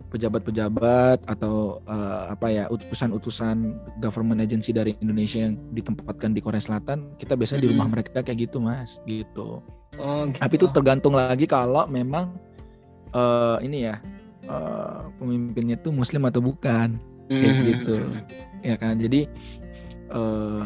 pejabat-pejabat 0.10 1.24
atau 1.26 1.80
eh, 1.86 2.24
apa 2.34 2.48
ya 2.50 2.64
utusan-utusan 2.68 3.58
government 3.98 4.42
agency 4.42 4.70
dari 4.70 4.98
Indonesia 5.00 5.40
yang 5.40 5.58
ditempatkan 5.72 6.34
di 6.34 6.42
Korea 6.42 6.60
Selatan 6.60 7.14
kita 7.16 7.34
biasanya 7.34 7.62
di 7.64 7.70
rumah 7.70 7.88
mereka 7.88 8.20
kayak 8.20 8.50
gitu 8.50 8.58
mas 8.60 8.98
gitu 9.06 9.62
Oh 9.98 10.22
gitu. 10.28 10.38
tapi 10.38 10.54
itu 10.56 10.68
tergantung 10.70 11.14
lagi 11.14 11.46
kalau 11.46 11.86
memang 11.86 12.34
eh, 13.12 13.58
ini 13.62 13.86
ya 13.86 13.96
eh, 14.44 15.00
pemimpinnya 15.18 15.78
itu 15.78 15.90
muslim 15.90 16.26
atau 16.26 16.42
bukan 16.42 16.98
kayak 17.30 17.54
Mhm. 17.54 17.66
gitu. 17.70 17.96
ya 18.62 18.76
kan 18.76 18.98
jadi 18.98 19.30
eh, 20.10 20.64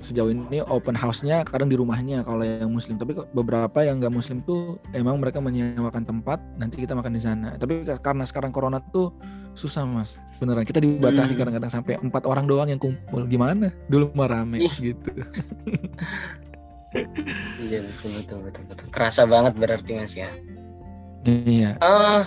sejauh 0.00 0.28
ini 0.28 0.64
open 0.64 0.96
house-nya 0.96 1.44
kadang 1.44 1.68
di 1.68 1.76
rumahnya 1.76 2.24
kalau 2.24 2.42
yang 2.42 2.68
muslim. 2.68 2.96
Tapi 2.96 3.12
beberapa 3.30 3.84
yang 3.84 4.00
nggak 4.00 4.10
muslim 4.10 4.40
tuh 4.42 4.80
emang 4.92 5.20
mereka 5.20 5.38
menyewakan 5.38 6.04
tempat 6.04 6.40
nanti 6.56 6.80
kita 6.80 6.96
makan 6.96 7.12
di 7.12 7.22
sana. 7.22 7.54
Tapi 7.56 7.84
ka- 7.84 8.00
karena 8.00 8.24
sekarang 8.24 8.50
corona 8.50 8.80
tuh 8.90 9.12
susah 9.52 9.84
mas. 9.84 10.16
Beneran 10.38 10.64
kita 10.64 10.80
dibatasi 10.80 11.36
Hmm. 11.36 11.40
kadang-kadang 11.44 11.72
sampai 11.72 11.94
empat 11.98 12.24
orang 12.24 12.48
doang 12.48 12.68
yang 12.68 12.80
kumpul. 12.80 13.26
Gimana? 13.26 13.68
Dulu 13.86 14.10
mah 14.12 14.28
rame 14.28 14.64
gitu. 14.66 15.10
Iya 17.60 17.86
betul 17.86 18.10
betul 18.18 18.38
betul 18.42 18.64
betul. 18.66 18.86
Kerasa 18.90 19.22
banget 19.22 19.54
berarti 19.54 19.94
Mas 19.94 20.18
ya. 20.18 20.26
iya. 21.22 21.78
Eh 21.78 22.22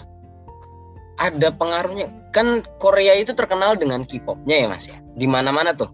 ada 1.20 1.48
pengaruhnya. 1.52 2.08
Kan 2.32 2.64
Korea 2.80 3.14
itu 3.14 3.36
terkenal 3.36 3.76
dengan 3.76 4.08
K-popnya 4.08 4.64
ya 4.64 4.68
mas 4.72 4.88
ya? 4.88 4.98
Di 5.14 5.28
mana-mana 5.28 5.76
tuh 5.76 5.92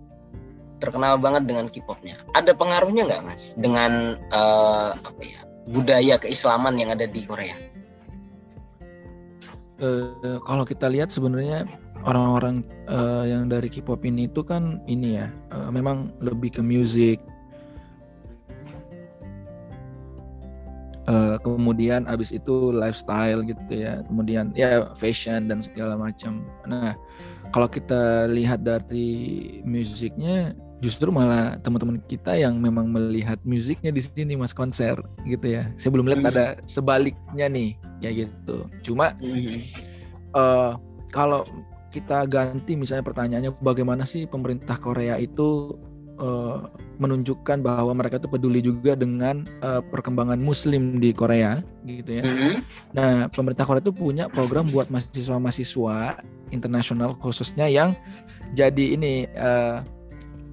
terkenal 0.79 1.19
banget 1.19 1.45
dengan 1.45 1.67
K-popnya. 1.67 2.19
Ada 2.33 2.55
pengaruhnya 2.55 3.05
nggak 3.05 3.23
mas 3.23 3.53
dengan 3.59 4.15
eh, 4.31 4.89
apa 4.95 5.21
ya 5.21 5.39
budaya 5.69 6.15
keislaman 6.17 6.79
yang 6.79 6.89
ada 6.95 7.05
di 7.05 7.21
Korea? 7.27 7.55
Eh, 9.79 10.39
kalau 10.43 10.67
kita 10.67 10.91
lihat 10.91 11.11
sebenarnya 11.11 11.63
orang-orang 12.03 12.63
eh, 12.87 13.35
yang 13.35 13.47
dari 13.47 13.67
K-pop 13.71 14.03
ini 14.03 14.27
itu 14.27 14.43
kan 14.43 14.83
ini 14.87 15.19
ya 15.19 15.27
eh, 15.51 15.69
memang 15.71 16.11
lebih 16.23 16.59
ke 16.59 16.61
music. 16.63 17.19
Eh, 21.09 21.35
kemudian 21.41 22.05
abis 22.05 22.29
itu 22.29 22.69
lifestyle 22.69 23.41
gitu 23.41 23.65
ya 23.73 24.05
kemudian 24.05 24.53
ya 24.53 24.93
fashion 25.01 25.49
dan 25.49 25.57
segala 25.57 25.97
macam. 25.97 26.45
Nah 26.69 26.93
kalau 27.49 27.65
kita 27.65 28.29
lihat 28.29 28.61
dari 28.61 29.57
musiknya 29.65 30.53
justru 30.79 31.11
malah 31.11 31.59
teman-teman 31.59 31.99
kita 32.07 32.39
yang 32.39 32.55
memang 32.55 32.87
melihat 32.87 33.35
musiknya 33.43 33.91
di 33.91 33.99
sini 33.99 34.39
mas 34.39 34.55
konser 34.55 34.95
gitu 35.27 35.59
ya 35.59 35.67
saya 35.75 35.91
belum 35.91 36.07
lihat 36.07 36.21
Hmm. 36.23 36.31
ada 36.31 36.45
sebaliknya 36.63 37.45
nih 37.51 37.69
kayak 37.99 38.15
gitu 38.27 38.57
cuma 38.91 39.11
eh 40.35 40.71
kalau 41.09 41.43
kita 41.89 42.29
ganti 42.29 42.77
misalnya 42.77 43.01
pertanyaannya 43.01 43.51
bagaimana 43.65 44.05
sih 44.05 44.29
pemerintah 44.29 44.77
Korea 44.77 45.17
itu 45.17 45.73
eh, 46.21 46.57
menunjukkan 47.01 47.63
bahwa 47.63 47.95
mereka 47.97 48.21
itu 48.21 48.29
peduli 48.29 48.61
juga 48.61 48.93
dengan 48.93 49.41
eh, 49.65 49.81
perkembangan 49.89 50.37
Muslim 50.37 51.01
di 51.01 51.09
Korea 51.15 51.65
gitu 51.87 52.21
ya. 52.21 52.23
Mhm. 52.23 52.53
Nah 52.93 53.11
pemerintah 53.33 53.65
Korea 53.65 53.81
itu 53.81 53.95
punya 53.95 54.29
program 54.29 54.69
buat 54.69 54.93
mahasiswa-mahasiswa 54.93 56.21
internasional 56.53 57.17
khususnya 57.17 57.65
yang 57.65 57.97
jadi 58.53 58.85
ini 58.93 59.25
eh, 59.33 59.77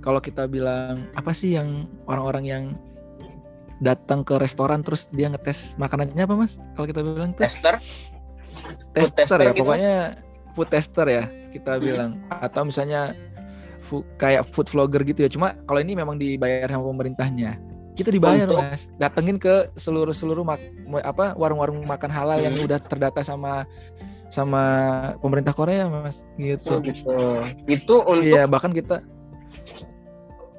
kalau 0.07 0.23
kita 0.23 0.47
bilang 0.47 1.11
apa 1.13 1.35
sih 1.35 1.59
yang 1.59 1.91
orang-orang 2.07 2.45
yang 2.47 2.65
datang 3.77 4.23
ke 4.23 4.39
restoran 4.39 4.81
terus 4.81 5.11
dia 5.11 5.27
ngetes 5.27 5.75
makanannya 5.77 6.23
apa 6.23 6.33
mas? 6.33 6.57
Kalau 6.73 6.87
kita 6.87 7.03
bilang 7.03 7.35
tuh 7.35 7.43
tester 7.43 7.77
food 8.57 8.79
tester, 8.95 9.27
tester 9.29 9.39
ya 9.39 9.45
gitu, 9.45 9.53
Mas? 9.53 9.61
pokoknya 9.61 9.95
food 10.55 10.69
tester 10.71 11.07
ya 11.07 11.25
kita 11.53 11.77
Hmm. 11.77 11.83
bilang 11.83 12.11
atau 12.31 12.63
misalnya 12.65 13.13
fu- 13.83 14.07
kayak 14.17 14.49
food 14.49 14.67
vlogger 14.67 15.05
gitu 15.05 15.21
ya 15.21 15.31
cuma 15.31 15.53
kalau 15.63 15.79
ini 15.79 15.93
memang 15.93 16.17
dibayar 16.17 16.65
sama 16.67 16.87
pemerintahnya 16.87 17.61
kita 17.93 18.09
dibayar 18.09 18.49
Untuk- 18.49 18.65
mas 18.65 18.89
datengin 18.97 19.37
ke 19.37 19.69
seluruh 19.75 20.13
seluruh 20.13 20.41
mak- 20.41 20.63
apa 21.03 21.37
warung-warung 21.37 21.85
makan 21.85 22.09
halal 22.09 22.41
yang 22.41 22.57
Hmm. 22.57 22.65
udah 22.65 22.79
terdata 22.81 23.21
sama 23.21 23.69
sama 24.27 24.63
pemerintah 25.21 25.53
Korea 25.53 25.85
mas 25.87 26.25
Oh, 26.25 26.41
gitu 26.41 26.75
gitu 26.81 27.13
itu 27.69 27.95
untuk 27.95 28.25
iya 28.25 28.49
bahkan 28.49 28.73
kita 28.73 29.05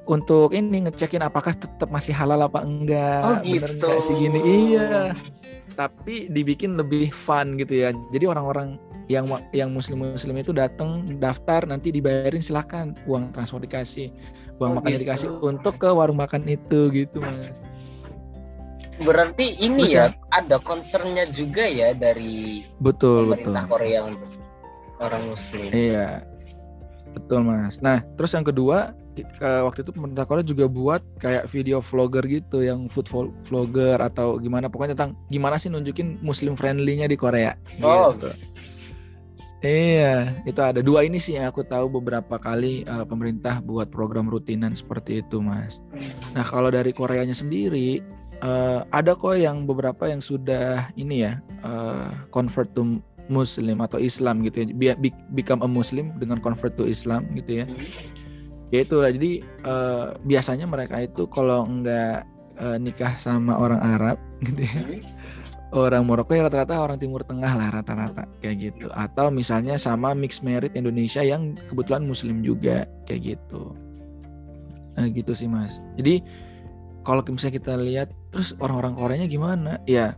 untuk 0.08 0.56
ini 0.56 0.88
ngecekin 0.88 1.20
apakah 1.20 1.52
tetap 1.52 1.92
masih 1.92 2.16
halal 2.16 2.40
apa 2.48 2.64
enggak 2.64 3.20
oh 3.22 3.36
bener 3.44 3.70
gitu 3.76 3.86
enggak 3.86 4.00
sih 4.00 4.14
gini 4.16 4.40
iya 4.40 5.12
tapi 5.78 6.26
dibikin 6.26 6.74
lebih 6.74 7.14
fun 7.14 7.54
gitu 7.54 7.86
ya. 7.86 7.94
Jadi 8.10 8.26
orang-orang 8.26 8.82
yang 9.06 9.30
yang 9.54 9.70
muslim-muslim 9.70 10.34
itu 10.42 10.50
datang 10.50 11.06
daftar 11.22 11.62
nanti 11.70 11.94
dibayarin 11.94 12.42
silakan 12.42 12.98
uang 13.06 13.30
transport 13.30 13.62
dikasih, 13.62 14.10
uang 14.58 14.74
Oh, 14.74 14.76
makannya 14.82 14.98
gitu. 14.98 15.04
dikasih 15.06 15.28
untuk 15.38 15.78
ke 15.78 15.86
warung 15.86 16.18
makan 16.18 16.42
itu 16.50 16.90
gitu 16.90 17.22
mas. 17.22 17.54
berarti 18.98 19.54
ini 19.62 19.86
Terus 19.86 19.94
ya 19.94 20.04
ada 20.34 20.58
concernnya 20.58 21.22
juga 21.30 21.62
ya 21.70 21.94
dari 21.94 22.66
Betul 22.82 23.30
betul. 23.30 23.54
Korea 23.70 24.10
untuk 24.10 24.26
orang 24.98 25.30
Muslim 25.30 25.70
Iya 25.70 26.26
betul 27.14 27.46
mas. 27.46 27.78
Nah 27.78 28.02
terus 28.18 28.34
yang 28.34 28.42
kedua 28.42 28.98
eh, 29.24 29.62
waktu 29.64 29.86
itu 29.86 29.90
pemerintah 29.94 30.26
Korea 30.26 30.44
juga 30.44 30.66
buat 30.66 31.02
kayak 31.18 31.50
video 31.50 31.78
vlogger 31.80 32.24
gitu 32.26 32.62
yang 32.62 32.86
food 32.92 33.06
vlog- 33.08 33.34
vlogger 33.46 33.98
atau 33.98 34.36
gimana 34.38 34.70
pokoknya 34.70 34.94
tentang 34.98 35.18
gimana 35.32 35.56
sih 35.56 35.70
nunjukin 35.70 36.20
muslim 36.20 36.54
friendly-nya 36.58 37.06
di 37.08 37.16
Korea. 37.16 37.54
Oh. 37.80 38.14
Gitu. 38.14 38.30
Iya, 39.58 40.38
itu 40.46 40.60
ada 40.62 40.78
dua 40.78 41.02
ini 41.02 41.18
sih 41.18 41.34
yang 41.34 41.50
aku 41.50 41.66
tahu 41.66 41.98
beberapa 41.98 42.38
kali 42.38 42.86
uh, 42.86 43.02
pemerintah 43.02 43.58
buat 43.58 43.90
program 43.90 44.30
rutinan 44.30 44.70
seperti 44.70 45.18
itu, 45.18 45.42
Mas. 45.42 45.82
Nah, 46.30 46.46
kalau 46.46 46.70
dari 46.70 46.94
Koreanya 46.94 47.34
sendiri 47.34 47.98
uh, 48.38 48.86
ada 48.94 49.18
kok 49.18 49.34
yang 49.34 49.66
beberapa 49.66 50.06
yang 50.06 50.22
sudah 50.22 50.94
ini 50.94 51.26
ya 51.26 51.42
uh, 51.66 52.14
convert 52.30 52.70
to 52.78 53.02
Muslim 53.26 53.82
atau 53.82 53.98
Islam 53.98 54.46
gitu 54.46 54.64
ya, 54.64 54.94
Be 54.94 55.10
become 55.34 55.66
a 55.66 55.68
Muslim 55.68 56.14
dengan 56.22 56.38
convert 56.38 56.78
to 56.78 56.86
Islam 56.86 57.26
gitu 57.34 57.60
ya. 57.62 57.66
Ya 58.68 58.84
itulah, 58.84 59.08
jadi 59.08 59.40
uh, 59.64 60.12
biasanya 60.22 60.68
mereka 60.68 61.00
itu 61.00 61.24
kalau 61.32 61.64
nggak 61.64 62.28
uh, 62.60 62.76
nikah 62.76 63.16
sama 63.16 63.56
orang 63.56 63.80
Arab 63.80 64.16
gitu 64.44 64.60
ya 64.60 65.00
orang 65.72 66.08
Maroko 66.08 66.32
ya 66.32 66.48
rata-rata 66.48 66.80
orang 66.80 66.96
Timur 66.96 67.20
Tengah 67.24 67.52
lah 67.52 67.68
rata-rata 67.80 68.24
kayak 68.40 68.56
gitu. 68.72 68.88
Atau 68.92 69.28
misalnya 69.28 69.76
sama 69.76 70.16
mix 70.16 70.40
merit 70.40 70.72
Indonesia 70.72 71.20
yang 71.20 71.52
kebetulan 71.68 72.08
Muslim 72.08 72.40
juga 72.40 72.88
kayak 73.04 73.36
gitu. 73.36 73.76
Nah, 74.96 75.06
gitu 75.12 75.32
sih 75.36 75.46
mas. 75.46 75.84
Jadi 76.00 76.24
kalau 77.04 77.20
misalnya 77.28 77.54
kita 77.60 77.72
lihat 77.76 78.08
terus 78.32 78.56
orang-orang 78.58 78.96
Koreanya 78.96 79.28
gimana? 79.28 79.72
Ya 79.84 80.16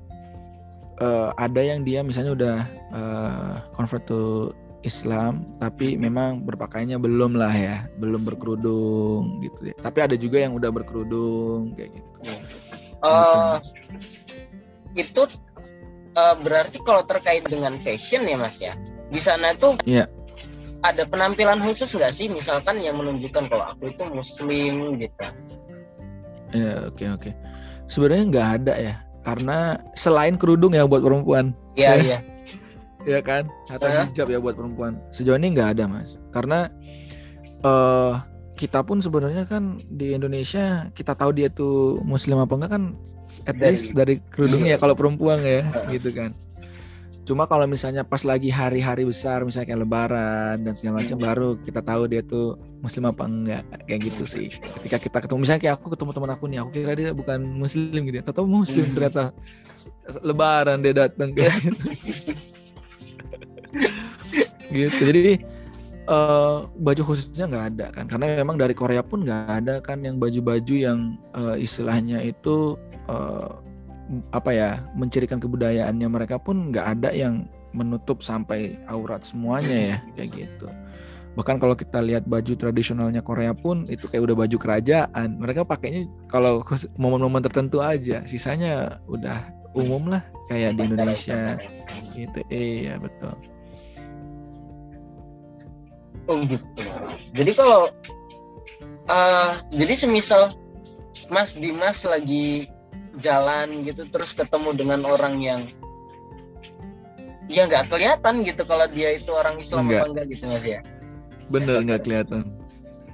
uh, 1.02 1.35
ada 1.35 1.61
yang 1.61 1.83
dia 1.83 2.07
misalnya 2.07 2.33
udah 2.38 2.57
uh, 2.95 3.54
convert 3.75 4.07
to 4.07 4.54
Islam 4.81 5.45
tapi 5.61 6.01
memang 6.01 6.41
berpakaiannya 6.49 6.97
belum 6.97 7.37
lah 7.37 7.53
ya 7.53 7.77
belum 8.01 8.25
berkerudung 8.25 9.45
gitu 9.45 9.73
ya. 9.73 9.77
Tapi 9.77 9.99
ada 10.01 10.17
juga 10.17 10.41
yang 10.41 10.57
udah 10.57 10.71
berkerudung 10.73 11.77
kayak 11.77 12.01
gitu. 12.01 12.11
Uh, 13.01 13.57
itu 14.97 15.23
uh, 16.17 16.37
berarti 16.41 16.81
kalau 16.85 17.05
terkait 17.05 17.45
dengan 17.49 17.77
fashion 17.81 18.25
ya 18.29 18.37
mas 18.37 18.61
ya 18.61 18.77
di 19.11 19.21
sana 19.21 19.53
tuh 19.57 19.77
yeah. 19.85 20.09
ada 20.81 21.05
penampilan 21.05 21.61
khusus 21.61 21.93
nggak 21.93 22.13
sih? 22.17 22.33
Misalkan 22.33 22.81
yang 22.81 22.97
menunjukkan 22.97 23.53
kalau 23.53 23.77
aku 23.77 23.93
itu 23.93 24.05
muslim 24.09 24.97
gitu. 24.97 25.27
Ya 26.51 26.57
yeah, 26.57 26.77
oke 26.89 26.97
okay, 26.97 27.09
oke. 27.13 27.23
Okay. 27.29 27.33
sebenarnya 27.91 28.25
nggak 28.33 28.49
ada 28.63 28.75
ya 28.79 28.95
karena 29.21 29.59
selain 29.93 30.41
kerudung 30.41 30.73
ya 30.73 30.89
buat 30.89 31.05
perempuan. 31.05 31.53
Iya 31.77 31.85
yeah, 31.85 31.95
iya. 32.01 32.11
yeah. 32.17 32.21
Ya 33.04 33.21
kan? 33.21 33.49
Atau 33.69 33.88
uh. 33.88 34.07
hijab 34.09 34.28
ya 34.28 34.38
buat 34.40 34.57
perempuan. 34.57 35.00
Sejauh 35.12 35.38
ini 35.38 35.54
nggak 35.57 35.78
ada 35.78 35.85
mas. 35.88 36.16
Karena 36.33 36.69
uh, 37.64 38.21
kita 38.61 38.85
pun 38.85 39.00
sebenarnya 39.00 39.49
kan 39.49 39.80
di 39.88 40.12
Indonesia 40.12 40.92
kita 40.92 41.16
tahu 41.16 41.33
dia 41.33 41.49
tuh 41.49 42.04
muslim 42.04 42.37
apa 42.45 42.52
enggak 42.61 42.73
kan 42.76 42.85
at 43.49 43.57
dari, 43.57 43.73
least 43.73 43.88
dari 43.97 44.21
kerudungnya 44.28 44.76
ya 44.76 44.78
kalau 44.78 44.92
perempuan 44.92 45.40
ya 45.40 45.64
gitu 45.88 46.12
kan. 46.12 46.37
Cuma 47.25 47.47
kalau 47.47 47.64
misalnya 47.64 48.02
pas 48.02 48.26
lagi 48.26 48.50
hari-hari 48.50 49.07
besar 49.07 49.47
misalnya 49.47 49.71
kayak 49.71 49.80
lebaran 49.87 50.57
dan 50.66 50.75
segala 50.76 51.04
macam 51.04 51.16
hmm. 51.16 51.26
baru 51.30 51.49
kita 51.62 51.80
tahu 51.80 52.02
dia 52.11 52.23
tuh 52.26 52.59
muslim 52.85 53.09
apa 53.09 53.23
enggak 53.25 53.62
kayak 53.88 54.00
gitu 54.12 54.25
sih. 54.28 54.47
Ketika 54.52 54.99
kita 54.99 55.19
ketemu 55.25 55.38
misalnya 55.40 55.62
kayak 55.62 55.75
aku 55.80 55.87
ketemu 55.95 56.11
teman 56.11 56.30
aku 56.35 56.45
nih 56.50 56.59
aku 56.61 56.71
kira 56.75 56.92
dia 56.99 57.11
bukan 57.16 57.40
muslim 57.57 58.00
gitu 58.02 58.16
ya. 58.21 58.25
Atau 58.28 58.45
muslim 58.45 58.92
hmm. 58.92 58.95
ternyata. 58.99 59.25
Lebaran 60.21 60.83
dia 60.83 61.07
datang 61.07 61.30
kayak 61.33 61.54
gitu 61.64 62.35
gitu. 64.75 65.00
Jadi 65.00 65.43
uh, 66.11 66.67
baju 66.79 67.03
khususnya 67.07 67.47
nggak 67.50 67.67
ada 67.77 67.87
kan. 67.95 68.05
Karena 68.11 68.41
memang 68.43 68.57
dari 68.59 68.75
Korea 68.75 69.03
pun 69.05 69.23
nggak 69.27 69.45
ada 69.62 69.75
kan 69.83 70.03
yang 70.03 70.19
baju-baju 70.19 70.75
yang 70.75 71.19
uh, 71.35 71.55
istilahnya 71.59 72.23
itu 72.25 72.79
uh, 73.11 73.61
apa 74.35 74.50
ya 74.50 74.71
mencirikan 74.99 75.39
kebudayaannya 75.39 76.09
mereka 76.11 76.37
pun 76.43 76.75
nggak 76.75 76.99
ada 76.99 77.15
yang 77.15 77.47
menutup 77.71 78.27
sampai 78.27 78.75
aurat 78.91 79.23
semuanya 79.23 79.79
ya 79.79 79.99
kayak 80.19 80.31
gitu. 80.35 80.67
Bahkan 81.39 81.62
kalau 81.62 81.79
kita 81.79 82.03
lihat 82.03 82.27
baju 82.27 82.59
tradisionalnya 82.59 83.23
Korea 83.23 83.55
pun 83.55 83.87
itu 83.87 84.11
kayak 84.11 84.27
udah 84.27 84.37
baju 84.43 84.57
kerajaan. 84.59 85.39
Mereka 85.39 85.62
pakainya 85.62 86.11
kalau 86.27 86.66
momen-momen 86.99 87.47
tertentu 87.47 87.79
aja. 87.79 88.27
Sisanya 88.27 88.99
udah 89.07 89.47
umum 89.79 90.11
lah 90.11 90.27
kayak 90.51 90.75
di 90.75 90.90
Indonesia. 90.90 91.55
Gitu. 92.14 92.42
Iya 92.51 92.99
betul 92.99 93.50
Oh 96.31 96.38
gitu. 96.47 96.62
Jadi 97.35 97.51
kalau 97.59 97.90
uh, 99.11 99.53
jadi 99.75 99.95
semisal 99.99 100.55
Mas 101.27 101.59
Dimas 101.59 102.07
lagi 102.07 102.71
jalan 103.19 103.83
gitu 103.83 104.07
terus 104.09 104.31
ketemu 104.31 104.71
dengan 104.79 105.03
orang 105.03 105.43
yang 105.43 105.61
ya 107.51 107.66
nggak 107.66 107.90
kelihatan 107.90 108.47
gitu 108.47 108.62
kalau 108.62 108.87
dia 108.87 109.19
itu 109.19 109.35
orang 109.35 109.59
Islam 109.59 109.90
enggak. 109.90 110.07
apa 110.07 110.07
enggak 110.14 110.27
gitu 110.31 110.45
mas 110.47 110.62
ya. 110.62 110.81
Bener 111.51 111.83
nggak 111.83 112.01
kelihatan. 112.07 112.40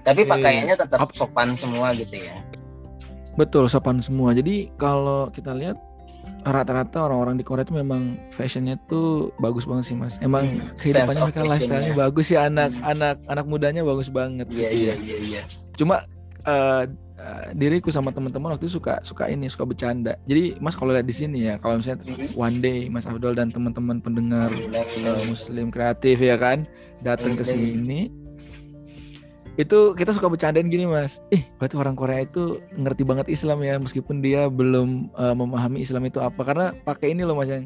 Tapi 0.05 0.22
iya. 0.22 0.31
pakaiannya 0.31 0.76
tetap 0.76 1.09
sopan 1.16 1.57
semua 1.57 1.96
gitu 1.96 2.20
ya. 2.20 2.37
Betul 3.40 3.66
sopan 3.72 4.05
semua. 4.05 4.37
Jadi 4.37 4.68
kalau 4.76 5.33
kita 5.33 5.57
lihat 5.57 5.81
rata-rata 6.46 7.10
orang-orang 7.10 7.42
di 7.42 7.44
Korea 7.44 7.66
itu 7.66 7.74
memang 7.74 8.14
fashionnya 8.30 8.78
tuh 8.86 9.34
bagus 9.42 9.66
banget 9.66 9.90
sih 9.90 9.96
mas. 9.98 10.14
Emang 10.22 10.46
hmm, 10.46 10.78
kehidupannya 10.78 11.22
mereka 11.26 11.42
lifestyle-nya 11.42 11.94
bagus 11.98 12.24
sih 12.30 12.38
anak-anak 12.38 13.16
hmm. 13.18 13.32
anak 13.34 13.44
mudanya 13.50 13.82
bagus 13.82 14.08
banget. 14.08 14.46
Iya 14.54 14.70
iya 14.70 14.94
iya. 14.94 15.16
iya. 15.18 15.42
Cuma 15.74 16.06
uh, 16.46 16.86
uh, 17.18 17.46
diriku 17.50 17.90
sama 17.90 18.14
teman-teman 18.14 18.54
waktu 18.54 18.70
itu 18.70 18.78
suka 18.78 19.02
suka 19.02 19.26
ini 19.26 19.50
suka 19.50 19.66
bercanda. 19.66 20.14
Jadi 20.30 20.54
mas 20.62 20.78
kalau 20.78 20.94
lihat 20.94 21.06
di 21.10 21.16
sini 21.16 21.50
ya 21.50 21.58
kalau 21.58 21.82
misalnya 21.82 22.06
hmm. 22.06 22.38
one 22.38 22.56
day 22.62 22.78
Mas 22.86 23.10
Abdul 23.10 23.34
dan 23.34 23.50
teman-teman 23.50 23.98
pendengar 23.98 24.54
uh, 25.02 25.22
Muslim 25.26 25.74
kreatif 25.74 26.22
ya 26.22 26.38
kan 26.38 26.62
datang 27.02 27.34
ke 27.34 27.42
sini 27.42 28.25
itu 29.56 29.96
kita 29.96 30.12
suka 30.12 30.28
bercandain 30.28 30.68
gini 30.68 30.84
mas. 30.84 31.20
Ih 31.32 31.48
berarti 31.56 31.76
orang 31.80 31.96
Korea 31.96 32.20
itu 32.24 32.60
ngerti 32.76 33.02
banget 33.08 33.26
Islam 33.32 33.64
ya 33.64 33.80
meskipun 33.80 34.20
dia 34.20 34.52
belum 34.52 35.12
uh, 35.16 35.32
memahami 35.32 35.80
Islam 35.80 36.04
itu 36.04 36.20
apa. 36.20 36.40
Karena 36.44 36.76
pakai 36.84 37.16
ini 37.16 37.24
loh 37.24 37.40
mas 37.40 37.48
yang 37.48 37.64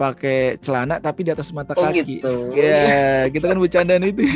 pakai 0.00 0.56
celana 0.64 0.96
tapi 1.02 1.26
di 1.26 1.30
atas 1.34 1.50
mata 1.50 1.74
oh, 1.74 1.82
kaki. 1.82 2.22
gitu. 2.22 2.54
ya 2.54 3.26
kita 3.28 3.44
kan 3.52 3.58
bercandaan 3.60 4.04
itu. 4.08 4.24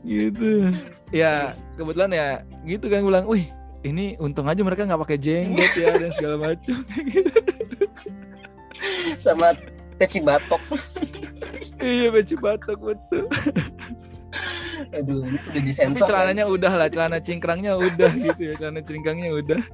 Gitu. 0.00 0.74
Ya 1.14 1.54
kebetulan 1.78 2.10
ya 2.10 2.42
gitu 2.66 2.90
kan 2.90 3.06
bilang 3.06 3.30
wih 3.30 3.46
ini 3.86 4.18
untung 4.18 4.50
aja 4.50 4.58
mereka 4.58 4.82
nggak 4.82 5.06
pakai 5.06 5.22
jenggot 5.22 5.70
ya 5.78 5.94
dan 5.94 6.10
segala 6.18 6.50
macam. 6.50 6.82
Gitu 6.82 7.30
sama 9.24 9.52
peci 10.00 10.18
batok 10.24 10.60
iya 11.82 12.06
baju 12.12 12.34
batok 12.40 12.78
betul. 12.80 13.24
Aduh 14.96 15.26
udah 15.26 15.62
disensor 15.62 16.06
tapi 16.06 16.08
celananya 16.08 16.44
kan? 16.46 16.54
udah 16.54 16.72
lah 16.78 16.88
celana 16.88 17.18
cingkrangnya 17.18 17.72
udah 17.76 18.10
gitu 18.14 18.42
ya 18.50 18.54
celana 18.58 18.80
cingkrangnya 18.82 19.28
udah. 19.34 19.60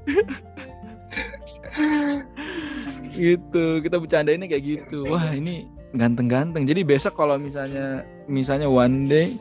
Gitu 3.17 3.81
kita 3.81 3.97
bercanda 3.97 4.33
ini 4.33 4.45
kayak 4.49 4.65
gitu. 4.65 5.09
Wah 5.09 5.33
ini 5.33 5.69
ganteng-ganteng. 5.97 6.69
Jadi 6.69 6.85
besok 6.85 7.17
kalau 7.17 7.41
misalnya 7.41 8.05
misalnya 8.29 8.69
one 8.69 9.09
day 9.09 9.41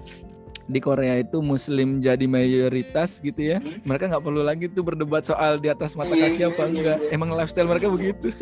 di 0.65 0.79
Korea 0.81 1.21
itu 1.21 1.43
Muslim 1.43 2.01
jadi 2.01 2.25
mayoritas 2.25 3.21
gitu 3.21 3.37
ya 3.37 3.61
mereka 3.85 4.09
nggak 4.09 4.23
perlu 4.25 4.41
lagi 4.41 4.65
tuh 4.65 4.81
berdebat 4.81 5.21
soal 5.21 5.61
di 5.61 5.69
atas 5.69 5.93
mata 5.93 6.17
kaki 6.17 6.41
apa 6.41 6.63
enggak. 6.65 6.97
emang 7.13 7.29
lifestyle 7.35 7.69
mereka 7.69 7.91
begitu. 7.91 8.33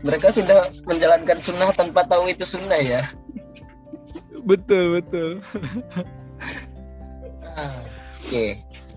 Mereka 0.00 0.32
sudah 0.32 0.72
menjalankan 0.88 1.38
sunnah 1.44 1.70
tanpa 1.76 2.08
tahu 2.08 2.32
itu 2.32 2.48
sunnah 2.48 2.80
ya 2.80 3.04
betul 4.44 4.84
betul. 5.00 5.30
Ah, 7.50 7.82
oke. 7.82 8.30
Okay. 8.30 8.50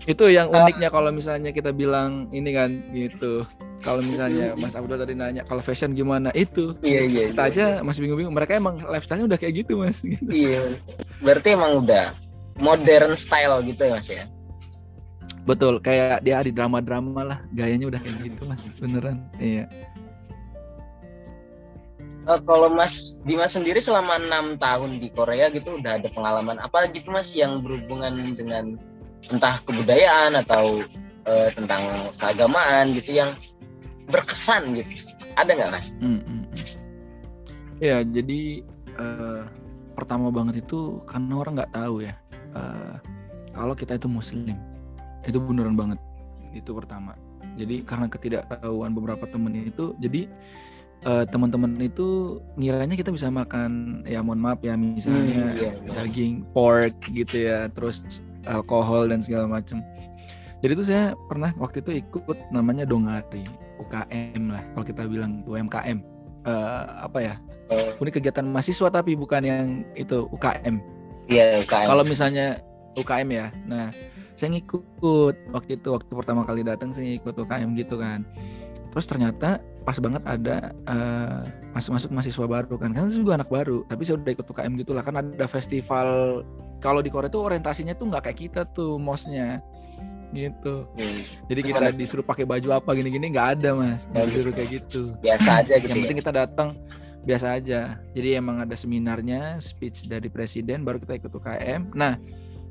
itu 0.04 0.24
yang 0.28 0.52
ah. 0.52 0.62
uniknya 0.62 0.92
kalau 0.92 1.08
misalnya 1.08 1.50
kita 1.50 1.72
bilang 1.72 2.28
ini 2.30 2.54
kan 2.54 2.70
gitu. 2.92 3.42
Kalau 3.84 4.00
misalnya 4.00 4.56
Mas 4.56 4.72
Abdul 4.72 4.96
tadi 4.96 5.12
nanya 5.12 5.44
kalau 5.44 5.60
fashion 5.60 5.92
gimana? 5.92 6.32
Itu. 6.32 6.72
Iya 6.80 7.04
iya 7.04 7.22
kita 7.32 7.42
iya, 7.44 7.52
aja 7.52 7.64
iya. 7.76 7.84
masih 7.84 8.00
bingung-bingung. 8.04 8.32
Mereka 8.32 8.56
emang 8.56 8.80
lifestyle-nya 8.80 9.28
udah 9.28 9.38
kayak 9.40 9.54
gitu 9.64 9.84
mas. 9.84 10.00
Gitu. 10.00 10.28
iya. 10.32 10.72
Berarti 11.20 11.52
emang 11.52 11.84
udah 11.84 12.16
modern 12.60 13.12
style 13.12 13.60
gitu 13.64 13.80
ya 13.84 13.92
mas 13.96 14.08
ya? 14.08 14.24
Betul. 15.44 15.84
Kayak 15.84 16.24
dia 16.24 16.40
di 16.40 16.52
drama-drama 16.52 17.20
lah. 17.24 17.38
Gayanya 17.52 17.92
udah 17.92 18.00
kayak 18.00 18.16
gitu 18.24 18.48
mas. 18.48 18.64
Beneran. 18.80 19.20
Iya 19.36 19.68
uh, 22.28 22.40
kalau 22.42 22.68
Mas 22.72 23.20
Dimas 23.22 23.54
sendiri 23.54 23.78
selama 23.80 24.18
enam 24.20 24.56
tahun 24.56 24.98
di 25.00 25.08
Korea 25.12 25.48
gitu 25.52 25.80
udah 25.80 26.00
ada 26.00 26.08
pengalaman 26.10 26.60
apa 26.60 26.88
gitu 26.92 27.12
Mas 27.12 27.32
yang 27.36 27.60
berhubungan 27.60 28.34
dengan 28.36 28.76
entah 29.32 29.60
kebudayaan 29.64 30.36
atau 30.44 30.84
uh, 31.24 31.48
tentang 31.56 31.80
keagamaan 32.20 32.92
gitu 32.96 33.16
yang 33.16 33.30
berkesan 34.12 34.76
gitu 34.76 35.08
ada 35.34 35.50
nggak 35.50 35.70
Mas? 35.72 35.86
Hmm, 35.98 36.20
hmm, 36.20 36.44
hmm. 36.44 36.66
Ya 37.82 37.96
jadi 38.06 38.62
uh, 39.00 39.42
pertama 39.98 40.30
banget 40.30 40.66
itu 40.66 41.02
karena 41.08 41.32
orang 41.40 41.52
nggak 41.62 41.74
tahu 41.74 42.04
ya 42.04 42.14
uh, 42.54 42.98
kalau 43.54 43.74
kita 43.74 43.96
itu 43.98 44.10
Muslim 44.10 44.58
itu 45.24 45.38
beneran 45.40 45.78
banget 45.78 45.98
itu 46.54 46.70
pertama 46.74 47.14
jadi 47.54 47.86
karena 47.86 48.06
ketidaktahuan 48.10 48.92
beberapa 48.94 49.24
temen 49.30 49.54
itu 49.54 49.94
jadi 50.02 50.26
uh, 51.04 51.24
teman-teman 51.28 51.76
itu 51.80 52.40
ngiranya 52.56 52.96
kita 52.98 53.12
bisa 53.14 53.28
makan 53.30 54.02
ya 54.04 54.20
mohon 54.24 54.40
maaf 54.40 54.60
ya 54.60 54.74
misalnya 54.74 55.20
Hmm, 55.22 55.56
iya, 55.56 55.70
iya. 55.78 55.92
daging 56.04 56.44
pork 56.52 56.96
gitu 57.12 57.48
ya 57.48 57.68
terus 57.72 58.04
alkohol 58.44 59.08
dan 59.08 59.24
segala 59.24 59.48
macam. 59.48 59.80
Jadi 60.64 60.72
itu 60.80 60.84
saya 60.88 61.12
pernah 61.28 61.52
waktu 61.60 61.84
itu 61.84 62.00
ikut 62.00 62.38
namanya 62.48 62.88
dongari 62.88 63.44
UKM 63.84 64.48
lah 64.48 64.64
kalau 64.72 64.84
kita 64.84 65.02
bilang 65.04 65.44
UMKM 65.44 66.14
Eh, 66.44 66.82
apa 67.00 67.18
ya? 67.24 67.34
Oh, 67.72 68.04
ini 68.04 68.12
kegiatan 68.12 68.44
mahasiswa 68.44 68.92
tapi 68.92 69.16
bukan 69.16 69.40
yang 69.40 69.68
itu 69.96 70.28
UKM 70.28 70.76
iya 71.32 71.64
UKM. 71.64 71.88
kalau 71.88 72.04
misalnya 72.04 72.60
UKM 73.00 73.28
ya. 73.32 73.46
Nah 73.64 73.88
saya 74.36 74.52
ngikut 74.52 75.32
waktu 75.56 75.80
itu 75.80 75.88
waktu 75.88 76.12
pertama 76.12 76.44
kali 76.44 76.60
datang 76.60 76.92
saya 76.92 77.16
ikut 77.16 77.32
UKM 77.32 77.72
gitu 77.80 77.96
kan. 77.96 78.28
Terus 78.92 79.08
ternyata 79.08 79.56
pas 79.84 80.00
banget 80.00 80.22
ada 80.24 80.72
eh, 80.88 81.40
masuk-masuk 81.76 82.10
mahasiswa 82.10 82.46
baru 82.48 82.74
kan. 82.80 82.90
Kan 82.96 83.12
juga 83.12 83.36
anak 83.36 83.52
baru 83.52 83.84
tapi 83.86 84.08
saya 84.08 84.16
udah 84.20 84.32
ikut 84.32 84.46
UKM 84.48 84.72
gitu 84.80 84.92
lah. 84.96 85.04
Kan 85.04 85.20
ada 85.20 85.46
festival 85.46 86.40
kalau 86.80 87.00
di 87.04 87.12
Korea 87.12 87.28
tuh 87.28 87.44
orientasinya 87.48 87.92
tuh 87.96 88.08
nggak 88.08 88.28
kayak 88.28 88.38
kita 88.48 88.60
tuh 88.72 88.96
mosnya. 88.96 89.60
Gitu. 90.34 90.82
Hmm, 90.98 91.22
jadi 91.46 91.60
kita 91.62 91.86
disuruh 91.94 92.26
pakai 92.26 92.42
baju 92.42 92.74
apa 92.74 92.90
gini-gini 92.98 93.30
nggak 93.30 93.60
ada 93.60 93.70
mas. 93.70 94.02
Nggak 94.10 94.22
Oh, 94.24 94.26
disuruh 94.26 94.50
gitu. 94.50 94.58
kayak 94.58 94.70
gitu. 94.82 95.02
Biasa 95.22 95.48
aja 95.62 95.74
gitu 95.78 95.86
yang 95.86 95.94
ya. 95.94 96.02
penting 96.08 96.20
kita 96.24 96.32
datang 96.34 96.68
biasa 97.22 97.46
aja. 97.60 97.80
Jadi 98.16 98.28
emang 98.34 98.56
ada 98.58 98.74
seminarnya 98.74 99.62
speech 99.62 100.10
dari 100.10 100.26
presiden 100.26 100.82
baru 100.82 100.98
kita 100.98 101.22
ikut 101.22 101.30
UKM. 101.30 101.94
Nah 101.94 102.18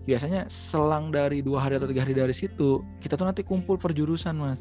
biasanya 0.04 0.52
selang 0.52 1.16
dari 1.16 1.40
dua 1.40 1.64
hari 1.64 1.80
atau 1.80 1.88
tiga 1.88 2.04
hari 2.04 2.12
dari 2.12 2.36
situ 2.36 2.84
kita 3.00 3.16
tuh 3.16 3.24
nanti 3.24 3.40
kumpul 3.40 3.80
perjurusan 3.80 4.36
mas 4.36 4.60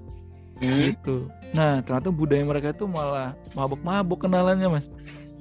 Hmm, 0.63 0.87
gitu. 0.87 1.17
Nah 1.51 1.83
ternyata 1.83 2.09
budaya 2.15 2.47
mereka 2.47 2.71
itu 2.71 2.87
malah 2.87 3.35
mabuk-mabuk 3.53 4.23
kenalannya 4.23 4.71
mas. 4.71 4.87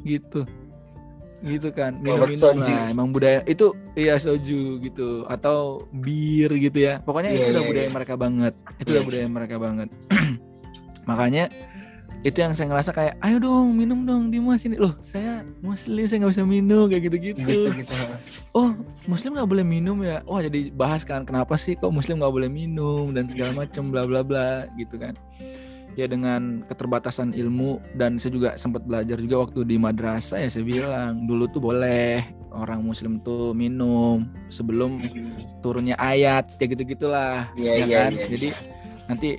Gitu. 0.01 0.43
Gitu 1.41 1.69
kan 1.73 1.97
minum-minum 2.01 2.61
lah. 2.61 2.89
emang 2.89 3.09
budaya 3.13 3.41
itu 3.45 3.73
iya 3.93 4.17
soju 4.17 4.81
gitu. 4.81 5.23
Atau 5.29 5.85
bir 5.93 6.49
gitu 6.57 6.81
ya. 6.81 6.99
Pokoknya 7.05 7.33
Iya, 7.33 7.37
itu 7.37 7.49
udah 7.53 7.61
iya, 7.61 7.69
budaya 7.69 7.87
iya. 7.87 7.93
mereka 7.93 8.13
banget. 8.17 8.53
Itu 8.81 8.89
Iya. 8.89 8.93
udah 8.97 9.03
budaya 9.05 9.25
mereka 9.29 9.55
banget. 9.61 9.89
Makanya 11.09 11.43
itu 12.21 12.37
yang 12.37 12.53
saya 12.53 12.69
ngerasa 12.69 12.93
kayak 12.93 13.13
ayo 13.25 13.41
dong 13.41 13.73
minum 13.73 14.05
dong 14.05 14.29
Dimas 14.29 14.61
ini. 14.61 14.77
Loh 14.77 14.93
saya 15.01 15.41
muslim 15.65 16.05
saya 16.05 16.21
nggak 16.21 16.33
bisa 16.37 16.45
minum 16.45 16.85
kayak 16.85 17.09
gitu-gitu. 17.09 17.41
Gitu 17.41 17.73
gitu. 17.81 17.93
oh 18.53 18.77
muslim 19.09 19.33
nggak 19.33 19.49
boleh 19.49 19.65
minum 19.65 19.97
ya? 20.05 20.21
Wah 20.29 20.45
jadi 20.45 20.69
bahas 20.69 21.01
kan 21.01 21.25
kenapa 21.25 21.57
sih 21.57 21.73
kok 21.73 21.89
muslim 21.89 22.21
nggak 22.21 22.33
boleh 22.33 22.49
minum 22.49 23.09
dan 23.09 23.25
segala 23.25 23.65
macam 23.65 23.89
bla 23.89 24.05
bla 24.05 24.21
bla 24.21 24.69
gitu 24.77 25.01
kan. 25.01 25.17
Ya 25.97 26.07
dengan 26.07 26.63
keterbatasan 26.69 27.35
ilmu 27.35 27.81
dan 27.99 28.15
saya 28.15 28.31
juga 28.31 28.49
sempat 28.55 28.85
belajar 28.85 29.19
juga 29.19 29.43
waktu 29.43 29.67
di 29.67 29.75
madrasah 29.75 30.39
ya 30.39 30.47
saya 30.47 30.63
bilang 30.63 31.27
dulu 31.27 31.51
tuh 31.51 31.59
boleh 31.59 32.23
orang 32.53 32.79
muslim 32.85 33.19
tuh 33.19 33.51
minum 33.51 34.23
sebelum 34.47 35.03
turunnya 35.59 35.99
ayat 35.99 36.47
kayak 36.55 36.79
gitu 36.79 36.95
gitulah 36.95 37.43
Iya, 37.59 37.71
ya 37.71 37.75
iya, 37.83 37.97
kan. 38.07 38.11
iya, 38.15 38.25
jadi 38.31 38.47
nanti 39.11 39.29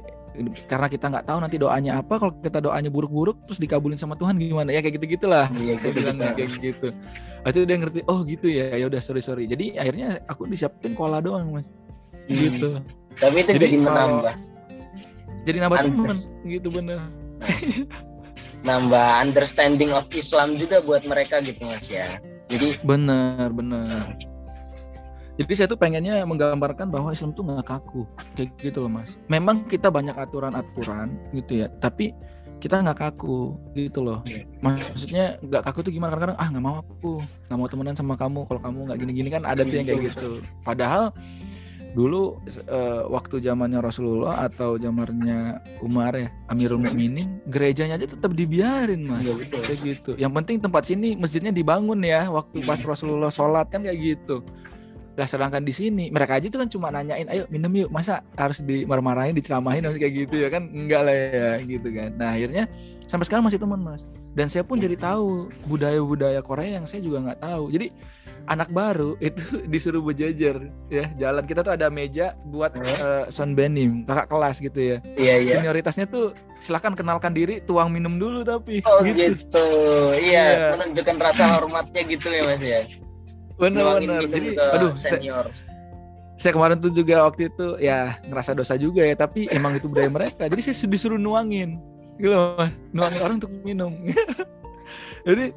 karena 0.64 0.87
kita 0.88 1.07
nggak 1.12 1.27
tahu 1.29 1.38
nanti 1.45 1.57
doanya 1.61 2.01
apa 2.01 2.14
kalau 2.16 2.33
kita 2.40 2.59
doanya 2.64 2.88
buruk-buruk 2.88 3.37
terus 3.45 3.61
dikabulin 3.61 4.01
sama 4.01 4.16
Tuhan 4.16 4.40
gimana? 4.40 4.73
Ya 4.73 4.81
kayak 4.81 5.01
gitu 5.01 5.21
gitulah 5.21 5.53
Iya, 5.53 5.77
saya 5.77 5.92
bilang 5.92 6.16
kayak 6.18 6.57
gitu. 6.57 6.88
Itu 7.42 7.59
dia 7.68 7.77
ngerti 7.77 8.01
oh 8.09 8.25
gitu 8.25 8.49
ya 8.49 8.73
ya 8.77 8.88
udah 8.88 9.01
sorry 9.03 9.21
sorry 9.21 9.45
jadi 9.45 9.77
akhirnya 9.77 10.25
aku 10.27 10.49
disiapin 10.49 10.97
kola 10.97 11.21
doang 11.21 11.53
mas. 11.53 11.68
Hmm. 12.27 12.38
gitu. 12.38 12.68
Tapi 13.21 13.37
itu 13.45 13.51
Jadi 13.61 13.66
jadi, 13.68 13.77
menambah. 13.85 14.35
Jadi 15.42 15.57
nambah 15.59 15.79
teman 15.85 16.18
gitu 16.49 16.68
bener. 16.73 17.01
Nambah 18.62 19.27
understanding 19.27 19.90
of 19.90 20.07
Islam 20.14 20.55
juga 20.55 20.79
buat 20.87 21.03
mereka 21.03 21.42
gitu 21.42 21.66
mas 21.66 21.90
ya. 21.90 22.23
Jadi 22.47 22.79
bener 22.87 23.51
bener 23.51 24.32
jadi 25.40 25.53
saya 25.57 25.68
tuh 25.73 25.81
pengennya 25.81 26.21
menggambarkan 26.29 26.92
bahwa 26.92 27.09
Islam 27.09 27.33
tuh 27.33 27.49
nggak 27.49 27.64
kaku 27.64 28.03
kayak 28.37 28.53
gitu 28.61 28.85
loh 28.85 28.90
mas. 28.92 29.16
Memang 29.33 29.64
kita 29.64 29.88
banyak 29.88 30.12
aturan-aturan 30.12 31.16
gitu 31.33 31.64
ya 31.64 31.73
tapi 31.81 32.12
kita 32.61 32.79
nggak 32.79 32.99
kaku 33.01 33.59
gitu 33.75 34.05
loh. 34.05 34.23
Iya. 34.29 34.47
maksudnya 34.62 35.25
nggak 35.42 35.62
kaku 35.66 35.79
tuh 35.88 35.92
gimana? 35.92 36.14
Kadang-kadang 36.14 36.38
ah 36.38 36.49
nggak 36.53 36.64
mau 36.64 36.77
aku 36.85 37.12
nggak 37.49 37.59
mau 37.59 37.68
temenan 37.68 37.97
sama 37.97 38.14
kamu 38.14 38.45
kalau 38.45 38.61
kamu 38.61 38.79
nggak 38.87 38.99
gini-gini 39.01 39.29
kan 39.33 39.42
ada 39.49 39.64
tuh 39.64 39.77
yang 39.81 39.87
kayak 39.88 40.03
gitu. 40.12 40.31
Padahal 40.62 41.11
dulu 41.92 42.40
eh, 42.49 43.03
waktu 43.05 43.45
zamannya 43.45 43.81
Rasulullah 43.85 44.49
atau 44.49 44.81
zamannya 44.81 45.61
Umar 45.85 46.16
ya 46.16 46.33
Amirul 46.49 46.81
Mukminin 46.81 47.40
gerejanya 47.53 48.01
aja 48.01 48.09
tetap 48.09 48.33
dibiarin 48.33 49.05
mas. 49.05 49.25
Iya, 49.25 49.33
betul. 49.37 49.61
kayak 49.64 49.81
gitu. 49.81 50.11
Yang 50.16 50.33
penting 50.40 50.57
tempat 50.61 50.83
sini 50.88 51.16
masjidnya 51.16 51.53
dibangun 51.53 52.01
ya 52.05 52.29
waktu 52.33 52.64
pas 52.64 52.81
Rasulullah 52.85 53.29
sholat 53.33 53.68
kan 53.68 53.85
kayak 53.85 53.97
gitu 54.01 54.40
lah 55.12 55.29
sedangkan 55.29 55.61
di 55.61 55.70
sini 55.70 56.09
mereka 56.09 56.40
aja 56.40 56.48
tuh 56.48 56.57
kan 56.57 56.68
cuma 56.68 56.88
nanyain 56.88 57.29
ayo 57.29 57.44
minum 57.46 57.68
yuk 57.70 57.88
masa 57.88 58.25
harus 58.33 58.59
dimarah-marahin 58.59 59.33
diceramahin 59.33 59.85
harus 59.85 59.96
kayak 59.96 60.25
gitu 60.25 60.40
ya 60.40 60.48
kan 60.48 60.72
enggak 60.72 61.05
lah 61.05 61.12
ya 61.12 61.51
gitu 61.61 61.88
kan 61.88 62.11
nah 62.16 62.33
akhirnya 62.33 62.64
sampai 63.05 63.29
sekarang 63.29 63.44
masih 63.44 63.61
teman 63.61 63.77
mas 63.79 64.09
dan 64.33 64.48
saya 64.48 64.64
pun 64.64 64.81
jadi 64.81 64.96
tahu 64.96 65.53
budaya-budaya 65.66 66.40
Korea 66.40 66.81
yang 66.81 66.88
saya 66.88 67.05
juga 67.05 67.20
nggak 67.20 67.40
tahu 67.40 67.68
jadi 67.68 67.92
anak 68.42 68.72
baru 68.72 69.14
itu 69.22 69.38
disuruh 69.68 70.01
berjejer 70.01 70.57
ya 70.88 71.12
jalan 71.14 71.44
kita 71.44 71.61
tuh 71.61 71.77
ada 71.77 71.92
meja 71.92 72.33
buat 72.42 72.72
Hmm. 72.72 72.88
eh, 72.88 73.25
sonbenim 73.29 74.03
kakak 74.03 74.27
kelas 74.27 74.57
gitu 74.59 74.81
ya 74.81 74.96
Iya 75.14 75.35
iya. 75.38 75.55
senioritasnya 75.61 76.09
tuh 76.09 76.33
silahkan 76.59 76.96
kenalkan 76.96 77.31
diri 77.31 77.61
tuang 77.61 77.92
minum 77.92 78.16
dulu 78.16 78.42
tapi 78.42 78.81
Oh 78.83 79.05
gitu 79.05 79.29
gitu. 79.29 79.66
Iya, 80.16 80.44
Iya. 80.48 80.68
menunjukkan 80.75 81.16
rasa 81.20 81.53
hormatnya 81.53 82.01
gitu 82.03 82.27
ya 82.27 82.42
mas 82.42 82.59
ya. 82.59 82.81
Bener-bener 83.57 84.01
minum 84.01 84.31
jadi 84.31 84.49
aduh 84.59 84.91
saya, 84.93 85.12
senior. 85.17 85.47
saya 86.35 86.53
kemarin 86.53 86.77
tuh 86.77 86.91
juga 86.91 87.23
waktu 87.23 87.49
itu 87.49 87.67
ya 87.79 88.19
ngerasa 88.25 88.53
dosa 88.53 88.75
juga 88.75 89.03
ya 89.03 89.15
tapi 89.15 89.47
emang 89.49 89.75
itu 89.75 89.87
budaya 89.87 90.09
mereka. 90.09 90.47
Jadi 90.47 90.61
saya 90.62 90.87
disuruh 90.87 91.17
nuangin 91.17 91.79
gitu 92.17 92.33
Mas. 92.33 92.71
nuangin 92.91 93.21
orang 93.21 93.37
untuk 93.38 93.53
minum. 93.62 93.93
Jadi 95.29 95.55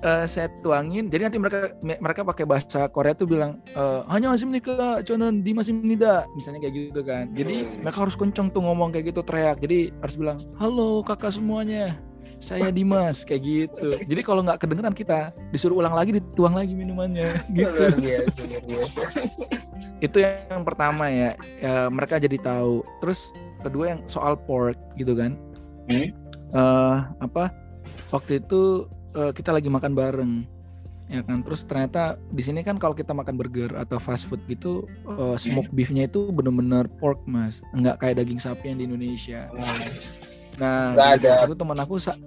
eh, 0.00 0.24
saya 0.26 0.46
tuangin. 0.60 1.10
Jadi 1.10 1.22
nanti 1.26 1.38
mereka 1.38 1.74
me- 1.78 1.98
mereka 1.98 2.22
pakai 2.22 2.44
bahasa 2.44 2.86
Korea 2.86 3.12
tuh 3.12 3.26
bilang 3.26 3.58
eh, 3.68 4.00
hanya 4.08 4.30
masih 4.30 4.46
menikah 4.46 5.02
cuman 5.02 5.42
di 5.42 5.50
masih 5.52 5.72
nida 5.74 6.26
misalnya 6.32 6.62
kayak 6.62 6.74
gitu 6.74 7.00
kan. 7.02 7.30
Jadi 7.34 7.56
Hmm. 7.62 7.82
mereka 7.82 7.98
harus 8.00 8.14
kenceng 8.14 8.48
tuh 8.48 8.62
ngomong 8.62 8.90
kayak 8.90 9.10
gitu 9.10 9.22
teriak. 9.22 9.58
Jadi 9.58 9.90
harus 9.98 10.14
bilang 10.14 10.38
halo 10.56 11.02
kakak 11.02 11.34
semuanya 11.34 11.98
saya 12.42 12.74
Dimas 12.74 13.22
kayak 13.22 13.42
gitu. 13.46 13.88
Jadi 14.02 14.20
kalau 14.20 14.42
nggak 14.42 14.58
kedengeran 14.58 14.90
kita 14.92 15.30
disuruh 15.54 15.78
ulang 15.78 15.94
lagi 15.94 16.18
dituang 16.18 16.58
lagi 16.58 16.74
minumannya 16.74 17.38
gitu. 17.56 17.70
Luar 17.70 17.94
biasa, 17.94 18.40
luar 18.42 18.62
biasa. 18.66 19.00
itu 20.02 20.16
yang 20.18 20.66
pertama 20.66 21.06
ya, 21.06 21.38
ya 21.62 21.86
mereka 21.86 22.18
jadi 22.18 22.34
tahu. 22.42 22.82
Terus 22.98 23.30
kedua 23.62 23.94
yang 23.94 24.00
soal 24.10 24.34
pork 24.34 24.74
gitu 24.98 25.14
kan. 25.14 25.38
Hmm. 25.86 26.10
Eh, 26.52 26.96
apa 27.22 27.54
waktu 28.10 28.42
itu 28.42 28.90
eh, 29.14 29.30
kita 29.30 29.54
lagi 29.54 29.70
makan 29.70 29.94
bareng 29.94 30.32
ya 31.06 31.22
kan. 31.22 31.46
Terus 31.46 31.62
ternyata 31.62 32.18
di 32.28 32.42
sini 32.42 32.66
kan 32.66 32.74
kalau 32.74 32.92
kita 32.92 33.14
makan 33.14 33.38
burger 33.38 33.70
atau 33.78 34.02
fast 34.02 34.26
food 34.26 34.42
gitu 34.50 34.82
eh, 35.06 35.38
smoke 35.38 35.70
beefnya 35.70 36.10
itu 36.10 36.26
bener-bener 36.28 36.90
pork 36.98 37.22
mas. 37.22 37.62
Nggak 37.70 38.02
kayak 38.02 38.18
daging 38.18 38.42
sapi 38.42 38.74
yang 38.74 38.82
di 38.82 38.90
Indonesia. 38.90 39.46
Nah 40.58 40.92
jadi 40.92 41.38
ada- 41.38 41.46
itu 41.46 41.54
teman 41.54 41.78
aku 41.78 41.96
sa- 41.96 42.18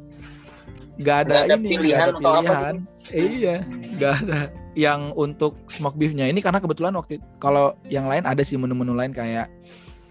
nggak 0.99 1.17
ada, 1.27 1.33
Nggak 1.33 1.43
ada 1.43 1.55
ini 1.59 1.67
pilihan 1.67 1.97
nggak 1.97 2.07
ada 2.07 2.19
atau 2.19 2.31
apa 2.31 2.55
pilihan. 2.55 2.75
iya 3.13 3.55
nggak 3.95 4.13
ada 4.23 4.39
yang 4.75 5.15
untuk 5.15 5.55
smoke 5.71 5.95
beefnya. 5.95 6.27
Ini 6.27 6.39
karena 6.43 6.59
kebetulan 6.59 6.93
waktu 6.99 7.23
kalau 7.39 7.79
yang 7.87 8.11
lain 8.11 8.27
ada 8.27 8.43
sih 8.43 8.59
menu-menu 8.59 8.91
lain 8.91 9.15
kayak 9.15 9.47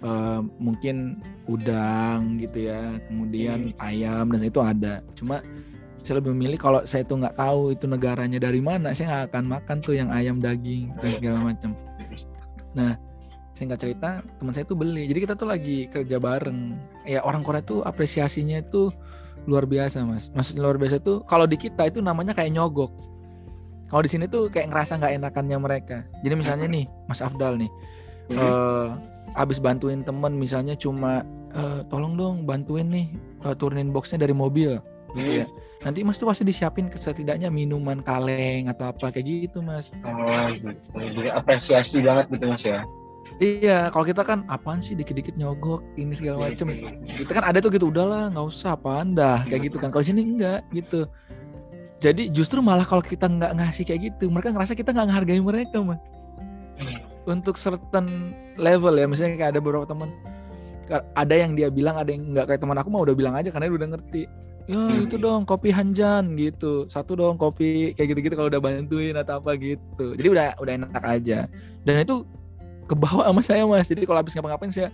eh, 0.01 0.41
mungkin 0.57 1.21
udang 1.49 2.41
gitu 2.41 2.73
ya 2.73 2.97
kemudian 3.09 3.77
ayam 3.81 4.33
dan 4.33 4.43
itu 4.45 4.61
ada. 4.65 5.05
Cuma 5.17 5.45
saya 6.05 6.21
lebih 6.21 6.37
memilih 6.37 6.61
kalau 6.61 6.81
saya 6.85 7.05
tuh 7.05 7.21
nggak 7.21 7.37
tahu 7.37 7.73
itu 7.73 7.85
negaranya 7.89 8.37
dari 8.37 8.61
mana 8.61 8.93
saya 8.93 9.09
nggak 9.09 9.25
akan 9.33 9.45
makan 9.49 9.77
tuh 9.81 9.97
yang 9.97 10.09
ayam 10.13 10.37
daging 10.41 10.93
dan 11.01 11.11
segala 11.17 11.39
macam. 11.53 11.71
Nah 12.77 12.97
singkat 13.55 13.79
cerita 13.81 14.21
teman 14.41 14.53
saya 14.53 14.67
tuh 14.69 14.77
beli. 14.77 15.07
Jadi 15.09 15.19
kita 15.29 15.35
tuh 15.39 15.49
lagi 15.49 15.89
kerja 15.89 16.19
bareng. 16.19 16.77
Ya 17.09 17.23
orang 17.25 17.41
Korea 17.41 17.63
tuh 17.63 17.81
apresiasinya 17.87 18.61
itu 18.61 18.91
luar 19.45 19.65
biasa 19.65 20.03
mas 20.03 20.29
maksudnya 20.31 20.63
luar 20.63 20.77
biasa 20.77 20.99
tuh 20.99 21.21
kalau 21.25 21.45
di 21.45 21.55
kita 21.55 21.87
itu 21.87 21.99
namanya 21.99 22.33
kayak 22.33 22.51
nyogok 22.51 22.91
kalau 23.87 24.01
di 24.01 24.11
sini 24.11 24.25
tuh 24.25 24.49
kayak 24.49 24.69
ngerasa 24.69 24.97
nggak 24.97 25.15
enakannya 25.15 25.59
mereka 25.59 25.97
jadi 26.21 26.35
misalnya 26.35 26.67
nih 26.67 26.85
Mas 27.05 27.21
Afdal 27.21 27.57
nih 27.57 27.71
Hmm. 28.25 28.41
eh 28.41 28.89
abis 29.37 29.61
bantuin 29.61 30.01
temen 30.01 30.33
misalnya 30.33 30.73
cuma 30.75 31.21
eh, 31.53 31.85
tolong 31.87 32.17
dong 32.17 32.37
bantuin 32.45 32.89
nih 32.89 33.07
eh, 33.45 33.55
turunin 33.55 33.93
boxnya 33.93 34.17
dari 34.17 34.33
mobil 34.33 34.81
gitu 35.13 35.45
ya 35.45 35.47
nanti 35.85 36.01
mas 36.01 36.17
tuh 36.17 36.25
pasti 36.25 36.41
disiapin 36.41 36.89
setidaknya 36.89 37.53
minuman 37.53 38.01
kaleng 38.01 38.73
atau 38.73 38.89
apa 38.89 39.13
kayak 39.13 39.29
gitu 39.45 39.61
mas 39.61 39.93
Oh, 40.01 40.49
gitu. 40.51 40.73
Jadi 40.97 41.29
apresiasi 41.29 42.01
banget 42.01 42.33
gitu 42.33 42.49
mas 42.49 42.65
ya. 42.65 42.81
Iya, 43.43 43.91
kalau 43.91 44.07
kita 44.07 44.23
kan 44.23 44.47
apaan 44.47 44.79
sih 44.79 44.95
dikit-dikit 44.95 45.35
nyogok 45.35 45.83
ini 45.99 46.15
segala 46.15 46.47
macem. 46.49 46.71
Kita 47.19 47.33
kan 47.35 47.45
ada 47.51 47.59
tuh 47.59 47.75
gitu, 47.75 47.91
udahlah 47.91 48.31
nggak 48.31 48.47
usah 48.47 48.79
apaan 48.79 49.19
dah 49.19 49.43
kayak 49.51 49.73
gitu 49.73 49.77
kan. 49.83 49.91
Kalau 49.91 50.05
sini 50.07 50.23
enggak 50.23 50.63
gitu. 50.71 51.09
Jadi 51.99 52.29
justru 52.31 52.61
malah 52.61 52.85
kalau 52.85 53.01
kita 53.01 53.27
nggak 53.27 53.53
ngasih 53.59 53.85
kayak 53.89 54.13
gitu, 54.13 54.29
mereka 54.29 54.53
ngerasa 54.53 54.77
kita 54.77 54.93
nggak 54.93 55.07
menghargai 55.09 55.41
mereka 55.41 55.79
mah. 55.83 55.99
Untuk 57.25 57.57
certain 57.57 58.07
level 58.61 58.93
ya, 59.01 59.09
misalnya 59.09 59.41
kayak 59.41 59.51
ada 59.57 59.61
beberapa 59.65 59.89
teman, 59.89 60.13
ada 61.17 61.35
yang 61.35 61.57
dia 61.57 61.73
bilang, 61.73 61.97
ada 61.97 62.13
yang 62.13 62.37
nggak 62.37 62.55
kayak 62.55 62.61
teman 62.61 62.77
aku 62.77 62.93
mah 62.93 63.03
udah 63.09 63.17
bilang 63.17 63.35
aja 63.35 63.49
karena 63.49 63.73
dia 63.73 63.77
udah 63.81 63.91
ngerti. 63.97 64.23
Ya 64.65 64.97
itu 65.01 65.17
dong 65.21 65.45
kopi 65.45 65.69
Hanjan 65.73 66.41
gitu, 66.41 66.89
satu 66.89 67.17
dong 67.17 67.37
kopi 67.37 67.93
kayak 67.97 68.17
gitu-gitu 68.17 68.33
kalau 68.37 68.49
udah 68.49 68.61
bantuin 68.61 69.13
atau 69.17 69.41
apa 69.41 69.57
gitu. 69.61 70.17
Jadi 70.17 70.29
udah 70.29 70.57
udah 70.61 70.73
enak 70.77 71.05
aja. 71.05 71.49
Dan 71.85 72.05
itu 72.05 72.25
ke 72.85 72.95
bawah 72.95 73.25
sama 73.27 73.41
saya 73.41 73.63
mas. 73.65 73.89
Jadi 73.89 74.05
kalau 74.05 74.21
habis 74.21 74.33
ngapa-ngapain 74.37 74.73
saya 74.73 74.89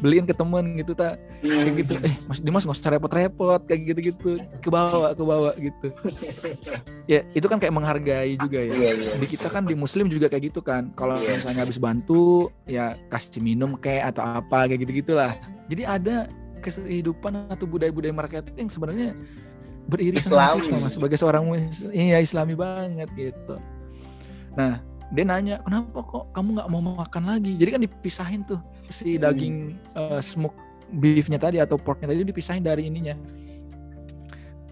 beliin 0.00 0.26
ke 0.26 0.34
temen 0.34 0.80
gitu 0.80 0.92
tak 0.96 1.20
kayak 1.44 1.74
gitu. 1.84 1.94
eh 2.02 2.14
mas 2.26 2.40
Dimas 2.42 2.64
nggak 2.66 2.76
usah 2.76 2.92
repot-repot 2.96 3.60
kayak 3.68 3.80
gitu 3.94 4.00
gitu 4.00 4.30
ke 4.58 4.68
bawah 4.72 5.12
ke 5.12 5.22
bawah 5.22 5.54
gitu. 5.56 5.88
Ya 7.04 7.20
itu 7.36 7.44
kan 7.44 7.60
kayak 7.60 7.76
menghargai 7.76 8.40
juga 8.40 8.64
ya. 8.64 8.72
Iya, 8.72 8.90
iya. 8.96 9.12
di 9.20 9.28
kita 9.28 9.52
kan 9.52 9.68
di 9.68 9.76
muslim 9.76 10.08
juga 10.08 10.32
kayak 10.32 10.48
gitu 10.48 10.64
kan. 10.64 10.88
Kalau 10.96 11.20
iya. 11.20 11.36
misalnya 11.36 11.68
habis 11.68 11.76
bantu 11.76 12.48
ya 12.64 12.96
kasih 13.12 13.44
minum 13.44 13.76
kayak 13.76 14.16
atau 14.16 14.40
apa 14.40 14.64
kayak 14.64 14.88
gitu 14.88 15.04
gitulah 15.04 15.36
jadi 15.68 15.82
ada 16.00 16.16
kehidupan 16.64 17.52
atau 17.52 17.68
budaya-budaya 17.68 18.12
mereka 18.12 18.40
itu 18.40 18.50
yang 18.56 18.72
sebenarnya 18.72 19.08
beririsan 19.84 20.32
Islami. 20.32 20.80
mas 20.80 20.96
sebagai 20.96 21.20
seorang 21.20 21.44
iya 21.92 22.24
Islami 22.24 22.56
banget 22.56 23.08
gitu. 23.12 23.60
Nah 24.56 24.80
dia 25.12 25.24
nanya 25.26 25.60
kenapa 25.60 26.00
kok 26.00 26.24
kamu 26.32 26.48
nggak 26.60 26.68
mau 26.72 26.82
makan 26.96 27.22
lagi? 27.28 27.52
Jadi 27.60 27.70
kan 27.70 27.80
dipisahin 27.84 28.40
tuh 28.48 28.60
si 28.88 29.16
hmm. 29.16 29.20
daging 29.20 29.56
uh, 29.98 30.20
smoke 30.24 30.56
beefnya 30.96 31.36
tadi 31.36 31.60
atau 31.60 31.76
porknya 31.76 32.12
tadi 32.14 32.24
dipisahin 32.24 32.64
dari 32.64 32.88
ininya. 32.88 33.16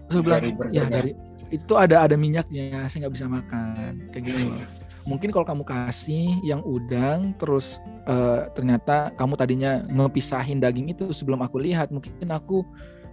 Bilang 0.09 0.57
ya 0.73 0.89
dari 0.89 1.13
itu 1.53 1.73
ada 1.77 2.05
ada 2.05 2.17
minyaknya 2.17 2.89
saya 2.89 3.05
nggak 3.05 3.13
bisa 3.13 3.27
makan. 3.29 3.91
Kayak 4.09 4.23
gitu. 4.25 4.41
Hmm. 4.49 4.65
mungkin 5.03 5.35
kalau 5.35 5.43
kamu 5.43 5.67
kasih 5.67 6.39
yang 6.47 6.63
udang 6.63 7.35
terus 7.35 7.75
uh, 8.07 8.47
ternyata 8.55 9.11
kamu 9.19 9.35
tadinya 9.35 9.83
ngepisahin 9.91 10.63
daging 10.63 10.95
itu 10.95 11.11
sebelum 11.11 11.43
aku 11.43 11.59
lihat 11.59 11.91
mungkin 11.91 12.15
aku 12.31 12.63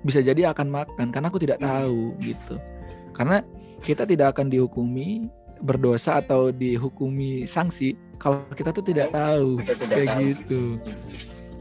bisa 0.07 0.23
jadi 0.23 0.55
akan 0.55 0.71
makan 0.71 1.11
karena 1.11 1.27
aku 1.27 1.43
tidak 1.43 1.59
tahu 1.59 2.15
gitu. 2.23 2.63
Karena 3.11 3.43
kita 3.83 4.07
tidak 4.07 4.37
akan 4.37 4.53
dihukumi 4.53 5.27
berdosa 5.61 6.21
atau 6.21 6.51
dihukumi 6.51 7.45
sanksi 7.45 7.95
kalau 8.21 8.45
kita 8.53 8.73
tuh 8.73 8.85
tidak 8.85 9.13
tahu 9.13 9.61
kita 9.65 9.75
tidak 9.81 9.97
kayak 9.97 10.09
tahu. 10.09 10.23
gitu. 10.29 10.63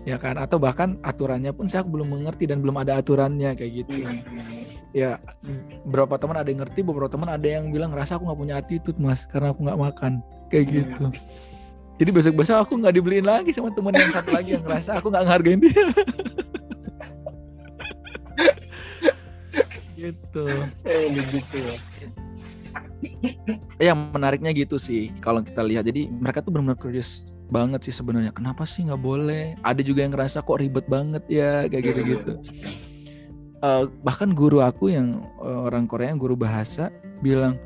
Ya 0.07 0.15
kan? 0.15 0.39
Atau 0.39 0.57
bahkan 0.57 0.95
aturannya 1.03 1.51
pun 1.51 1.67
saya 1.67 1.83
belum 1.83 2.09
mengerti 2.09 2.47
dan 2.47 2.63
belum 2.63 2.79
ada 2.79 2.97
aturannya 3.03 3.53
kayak 3.55 3.71
gitu. 3.83 3.93
Hmm. 4.03 4.19
ya 4.89 5.21
beberapa 5.85 6.17
teman 6.17 6.33
ada 6.41 6.49
yang 6.49 6.65
ngerti 6.65 6.81
beberapa 6.81 7.13
teman 7.13 7.29
ada 7.29 7.45
yang 7.45 7.69
bilang 7.69 7.93
rasa 7.93 8.17
aku 8.17 8.25
nggak 8.25 8.41
punya 8.41 8.55
attitude 8.57 8.97
mas 8.97 9.27
karena 9.29 9.53
aku 9.53 9.61
nggak 9.67 9.79
makan. 9.79 10.11
Kayak 10.49 10.65
hmm. 10.65 10.75
gitu. 10.75 11.05
Jadi 11.99 12.09
besok 12.15 12.33
besok 12.39 12.57
aku 12.63 12.73
nggak 12.79 12.95
dibeliin 12.95 13.27
lagi 13.27 13.51
sama 13.51 13.69
teman 13.75 13.91
yang 13.93 14.09
satu 14.09 14.31
lagi 14.31 14.55
yang 14.55 14.63
ngerasa 14.63 14.97
aku 14.97 15.11
nggak 15.11 15.23
ngehargain 15.27 15.59
dia. 15.61 15.83
Gitu. 19.99 20.45
Eh, 20.87 21.11
gitu. 21.11 21.59
ya 21.98 21.98
yang 23.81 24.11
menariknya 24.11 24.51
gitu 24.51 24.75
sih 24.75 25.13
kalau 25.23 25.43
kita 25.43 25.63
lihat. 25.63 25.87
Jadi 25.87 26.09
mereka 26.09 26.43
tuh 26.43 26.51
benar-benar 26.55 26.79
curious 26.79 27.25
banget 27.49 27.81
sih 27.89 27.95
sebenarnya 27.95 28.29
kenapa 28.35 28.67
sih 28.67 28.85
nggak 28.85 29.01
boleh? 29.01 29.57
Ada 29.65 29.81
juga 29.81 30.05
yang 30.05 30.13
ngerasa 30.13 30.45
kok 30.45 30.59
ribet 30.61 30.85
banget 30.85 31.23
ya 31.29 31.65
kayak 31.65 31.83
gitu 31.83 32.01
gitu 32.05 32.33
uh, 33.63 33.83
bahkan 34.03 34.31
guru 34.31 34.63
aku 34.63 34.91
yang 34.91 35.23
uh, 35.39 35.67
orang 35.67 35.85
Korea 35.87 36.11
yang 36.11 36.19
guru 36.19 36.35
bahasa 36.35 36.91
bilang 37.19 37.59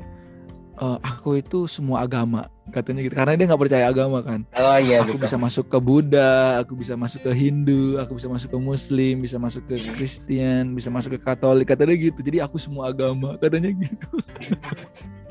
uh, 0.78 0.98
aku 1.02 1.38
itu 1.38 1.70
semua 1.70 2.02
agama 2.02 2.50
katanya 2.72 3.06
gitu. 3.06 3.14
Karena 3.14 3.38
dia 3.38 3.46
nggak 3.46 3.62
percaya 3.62 3.84
agama 3.86 4.18
kan. 4.24 4.40
Oh 4.56 4.78
iya 4.78 5.04
aku 5.04 5.14
betul. 5.14 5.24
bisa 5.28 5.36
masuk 5.38 5.64
ke 5.70 5.78
Buddha 5.78 6.58
aku 6.62 6.72
bisa 6.74 6.94
masuk 6.98 7.20
ke 7.22 7.30
Hindu 7.32 8.00
aku 8.00 8.18
bisa 8.18 8.28
masuk 8.28 8.48
ke 8.50 8.58
Muslim 8.58 9.14
bisa 9.22 9.36
masuk 9.38 9.62
ke 9.68 9.76
Kristen 9.94 10.74
bisa 10.74 10.88
masuk 10.90 11.18
ke 11.18 11.20
Katolik 11.22 11.70
katanya 11.70 11.94
gitu. 11.94 12.18
Jadi 12.18 12.38
aku 12.42 12.58
semua 12.58 12.90
agama 12.90 13.38
katanya 13.38 13.70
gitu 13.70 14.08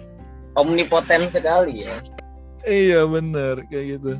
omnipoten 0.57 1.29
sekali 1.29 1.85
ya. 1.85 1.97
Iya 2.63 3.03
bener 3.07 3.65
kayak 3.67 3.99
gitu. 3.99 4.13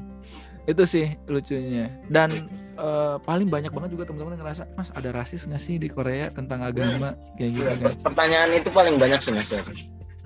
Itu 0.68 0.84
sih 0.88 1.16
lucunya. 1.28 1.92
Dan 2.12 2.48
uh, 2.76 3.20
paling 3.24 3.48
banyak 3.48 3.72
banget 3.72 3.96
juga 3.96 4.12
teman-teman 4.12 4.40
ngerasa 4.40 4.64
mas 4.76 4.92
ada 4.96 5.10
rasis 5.16 5.48
nggak 5.48 5.64
sih 5.64 5.76
di 5.80 5.88
Korea 5.88 6.32
tentang 6.32 6.64
agama? 6.64 7.16
Kayak 7.40 7.52
gitu 7.56 7.68
ya, 7.68 7.76
kan. 7.80 7.96
Pertanyaan 8.04 8.50
itu 8.56 8.70
paling 8.72 8.96
banyak 9.00 9.20
sih 9.24 9.32
mas 9.32 9.50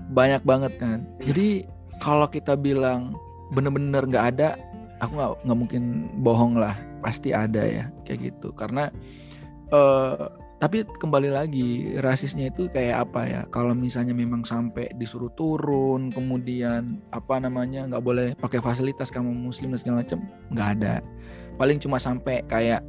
banyak 0.07 0.39
banget 0.47 0.73
kan. 0.79 1.03
Jadi 1.19 1.67
kalau 1.99 2.27
kita 2.31 2.55
bilang 2.55 3.15
bener-bener 3.51 4.07
nggak 4.07 4.25
ada 4.35 4.55
aku 5.03 5.11
nggak 5.13 5.31
nggak 5.43 5.59
mungkin 5.59 5.83
bohong 6.23 6.55
lah. 6.57 6.75
Pasti 7.03 7.35
ada 7.35 7.61
ya 7.61 7.85
kayak 8.07 8.33
gitu. 8.33 8.55
Karena 8.55 8.89
uh, 9.69 10.31
tapi 10.57 10.81
kembali 10.81 11.29
lagi 11.29 11.93
rasisnya 12.01 12.49
itu 12.49 12.65
kayak 12.73 13.09
apa 13.09 13.21
ya? 13.29 13.41
Kalau 13.53 13.77
misalnya 13.77 14.17
memang 14.17 14.41
sampai 14.41 14.89
disuruh 14.97 15.29
turun 15.37 16.09
kemudian 16.09 16.97
apa 17.13 17.37
namanya 17.37 17.85
nggak 17.85 18.01
boleh 18.03 18.27
pakai 18.41 18.57
fasilitas 18.57 19.13
kamu 19.13 19.29
muslim 19.29 19.73
dan 19.73 19.79
segala 19.79 20.01
macam 20.01 20.19
nggak 20.49 20.69
ada. 20.81 20.95
Paling 21.61 21.77
cuma 21.77 22.01
sampai 22.01 22.41
kayak 22.49 22.81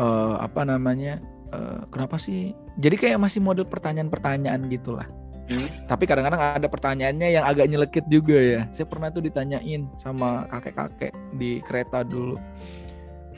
uh, 0.00 0.40
apa 0.40 0.64
namanya 0.64 1.20
uh, 1.52 1.84
kenapa 1.92 2.16
sih? 2.16 2.56
Jadi 2.80 2.96
kayak 2.96 3.20
masih 3.20 3.44
model 3.44 3.68
pertanyaan-pertanyaan 3.68 4.68
gitulah. 4.72 5.08
Hmm. 5.48 5.64
tapi 5.88 6.04
kadang-kadang 6.04 6.60
ada 6.60 6.68
pertanyaannya 6.68 7.40
yang 7.40 7.44
agak 7.48 7.72
nyelekit 7.72 8.04
juga 8.12 8.36
ya. 8.36 8.60
Saya 8.68 8.84
pernah 8.84 9.08
tuh 9.08 9.24
ditanyain 9.24 9.88
sama 9.96 10.44
kakek-kakek 10.52 11.16
di 11.40 11.64
kereta 11.64 12.04
dulu 12.04 12.36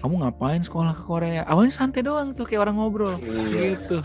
kamu 0.00 0.14
ngapain 0.24 0.64
sekolah 0.64 0.96
ke 0.96 1.02
Korea? 1.04 1.44
Awalnya 1.44 1.72
santai 1.76 2.00
doang 2.00 2.32
tuh 2.32 2.48
kayak 2.48 2.64
orang 2.64 2.80
ngobrol. 2.80 3.20
Iya. 3.20 3.76
gitu. 3.76 4.00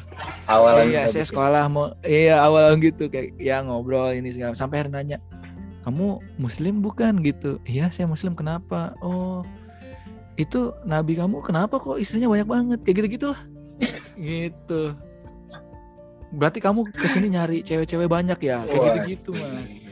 Awalan 0.46 0.92
iya 0.92 1.08
saya 1.08 1.24
sekolah 1.24 1.64
mau 1.72 1.96
iya 2.04 2.44
awal 2.44 2.76
gitu 2.84 3.08
kayak 3.08 3.40
ya 3.40 3.64
ngobrol 3.64 4.12
ini 4.12 4.36
segala 4.36 4.60
sampai 4.60 4.84
hari 4.84 4.92
nanya 4.92 5.24
kamu 5.88 6.20
muslim 6.36 6.84
bukan? 6.84 7.24
Gitu. 7.24 7.64
Iya 7.64 7.88
saya 7.96 8.12
muslim 8.12 8.36
kenapa? 8.36 8.92
Oh 9.00 9.40
itu 10.36 10.76
nabi 10.84 11.16
kamu 11.16 11.40
kenapa 11.40 11.80
kok 11.80 11.96
istrinya 11.96 12.28
banyak 12.28 12.48
banget? 12.48 12.80
Kayak 12.84 12.96
gitu 13.00 13.08
gitulah 13.16 13.40
gitu. 14.20 14.82
Berarti 16.36 16.60
kamu 16.60 16.92
ke 16.92 17.08
sini 17.08 17.32
nyari 17.32 17.64
cewek-cewek 17.64 18.12
banyak 18.12 18.40
ya? 18.44 18.68
Kayak 18.68 19.08
gitu 19.08 19.32
gitu 19.32 19.40
mas 19.40 19.85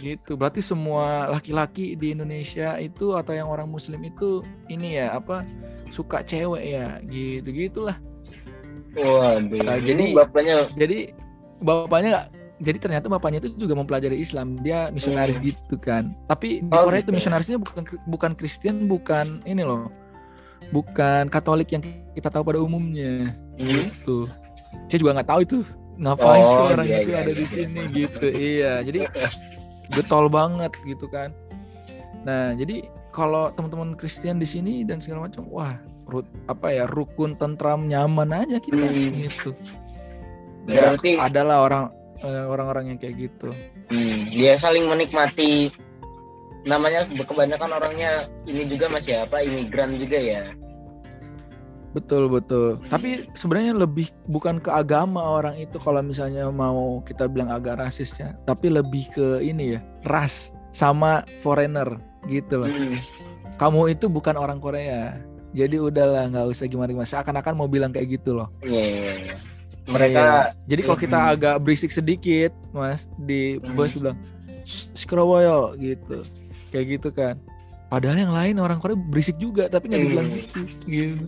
gitu 0.00 0.34
berarti 0.34 0.64
semua 0.64 1.28
laki-laki 1.30 1.94
di 1.94 2.14
Indonesia 2.16 2.78
itu 2.80 3.14
atau 3.14 3.36
yang 3.36 3.50
orang 3.50 3.68
Muslim 3.68 4.00
itu 4.06 4.40
ini 4.66 4.98
ya 4.98 5.14
apa 5.18 5.46
suka 5.94 6.24
cewek 6.26 6.64
ya 6.64 6.98
gitu 7.06 7.48
gitulah 7.52 7.98
Wah, 8.94 9.42
nah, 9.42 9.78
jadi 9.82 10.14
bapaknya 10.14 10.70
jadi 10.78 10.98
bapaknya 11.58 12.30
jadi 12.62 12.78
ternyata 12.78 13.06
bapaknya 13.10 13.42
itu 13.42 13.58
juga 13.58 13.74
mempelajari 13.74 14.22
Islam 14.22 14.62
dia 14.62 14.88
misionaris 14.94 15.38
hmm. 15.38 15.44
gitu 15.50 15.76
kan 15.78 16.14
tapi 16.30 16.62
di 16.62 16.74
oh, 16.74 16.86
Korea 16.86 17.02
gitu. 17.02 17.10
itu 17.10 17.10
ya. 17.10 17.16
misionarisnya 17.18 17.58
bukan 17.58 17.82
bukan 18.06 18.32
Kristen 18.38 18.86
bukan 18.86 19.42
ini 19.44 19.66
loh 19.66 19.90
bukan 20.70 21.26
Katolik 21.28 21.74
yang 21.74 21.82
kita 22.14 22.30
tahu 22.30 22.46
pada 22.46 22.62
umumnya 22.62 23.34
hmm. 23.58 23.66
gitu 23.66 24.30
saya 24.86 24.98
juga 24.98 25.12
nggak 25.18 25.30
tahu 25.30 25.40
itu 25.42 25.58
ngapain 25.94 26.42
oh, 26.42 26.50
sih 26.50 26.62
orang 26.74 26.86
iya, 26.86 26.98
itu 26.98 27.10
iya, 27.10 27.18
ada 27.22 27.32
iya. 27.32 27.38
di 27.38 27.46
sini 27.46 27.80
gitu 27.94 28.26
iya 28.30 28.72
jadi 28.82 29.00
getol 29.92 30.32
banget 30.32 30.72
gitu 30.88 31.04
kan. 31.10 31.34
Nah 32.24 32.56
jadi 32.56 32.88
kalau 33.12 33.52
teman-teman 33.52 33.92
Kristen 33.98 34.40
di 34.40 34.48
sini 34.48 34.82
dan 34.82 34.98
segala 35.04 35.28
macam 35.28 35.44
wah 35.52 35.76
rut, 36.08 36.26
apa 36.48 36.72
ya 36.72 36.84
rukun 36.88 37.36
tentram 37.36 37.88
nyaman 37.88 38.32
aja 38.32 38.56
kita 38.60 38.80
hmm. 38.80 39.28
gitu 39.28 39.50
ya, 40.68 40.92
Berarti 40.96 41.20
adalah 41.20 41.68
orang 41.68 41.84
eh, 42.24 42.44
orang-orang 42.48 42.84
yang 42.94 42.98
kayak 42.98 43.28
gitu. 43.28 43.48
Hmm, 43.92 44.32
dia 44.32 44.56
saling 44.56 44.88
menikmati. 44.88 45.68
Namanya 46.64 47.04
kebanyakan 47.04 47.76
orangnya 47.76 48.24
ini 48.48 48.64
juga 48.64 48.88
masih 48.88 49.28
apa 49.28 49.44
imigran 49.44 50.00
juga 50.00 50.16
ya 50.16 50.48
Betul 51.94 52.26
betul. 52.26 52.82
Tapi 52.90 53.30
sebenarnya 53.38 53.72
lebih 53.78 54.10
bukan 54.26 54.58
ke 54.58 54.66
agama 54.68 55.22
orang 55.22 55.54
itu 55.62 55.78
kalau 55.78 56.02
misalnya 56.02 56.50
mau 56.50 57.00
kita 57.06 57.30
bilang 57.30 57.54
agak 57.54 57.78
rasis 57.78 58.10
ya, 58.18 58.34
tapi 58.44 58.68
lebih 58.68 59.06
ke 59.14 59.38
ini 59.40 59.78
ya 59.78 59.80
ras 60.02 60.50
sama 60.74 61.22
foreigner 61.40 62.02
gitu 62.26 62.66
loh. 62.66 62.68
Hmm. 62.68 62.98
Kamu 63.54 63.94
itu 63.94 64.10
bukan 64.10 64.34
orang 64.34 64.58
Korea, 64.58 65.14
jadi 65.54 65.78
udahlah 65.78 66.26
nggak 66.34 66.50
usah 66.50 66.66
gimana 66.66 66.90
gimana. 66.90 67.06
Seakan-akan 67.06 67.54
mau 67.54 67.70
bilang 67.70 67.94
kayak 67.94 68.18
gitu 68.18 68.34
loh. 68.42 68.50
Iya. 68.66 68.74
Yeah, 68.74 68.86
yeah, 68.90 69.16
yeah. 69.30 69.38
Mereka. 69.84 70.18
Yeah. 70.18 70.44
Jadi 70.74 70.80
kalau 70.82 70.98
kita 70.98 71.18
hmm. 71.22 71.32
agak 71.38 71.54
berisik 71.62 71.94
sedikit, 71.94 72.50
mas 72.74 73.06
di 73.22 73.62
hmm. 73.62 73.78
bos 73.78 73.94
bilang 73.94 74.18
Skrowoyo 74.98 75.78
gitu, 75.78 76.26
kayak 76.74 76.98
gitu 76.98 77.08
kan 77.14 77.38
padahal 77.94 78.18
yang 78.18 78.34
lain 78.34 78.56
orang 78.58 78.82
Korea 78.82 78.98
berisik 78.98 79.38
juga 79.38 79.70
tapi 79.70 79.86
nggak 79.86 80.02
dibilang 80.02 80.26
Hmm. 80.26 80.38
gitu 80.42 80.60
gitu 80.90 81.26